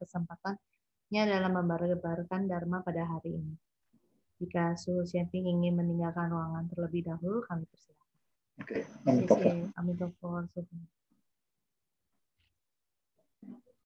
kesempatannya 1.06 1.30
dalam 1.30 1.54
membarukan 1.54 2.50
Dharma 2.50 2.82
pada 2.82 3.06
hari 3.06 3.38
ini. 3.38 3.54
Jika 4.42 4.74
Su 4.74 5.06
Xianping 5.06 5.46
ingin 5.46 5.78
meninggalkan 5.78 6.34
ruangan 6.34 6.66
terlebih 6.74 7.06
dahulu, 7.06 7.46
kami 7.46 7.64
persilakan. 7.70 8.10
Oke, 8.58 8.84
okay. 9.30 9.70
Amin 9.78 9.96
Amin 9.96 10.95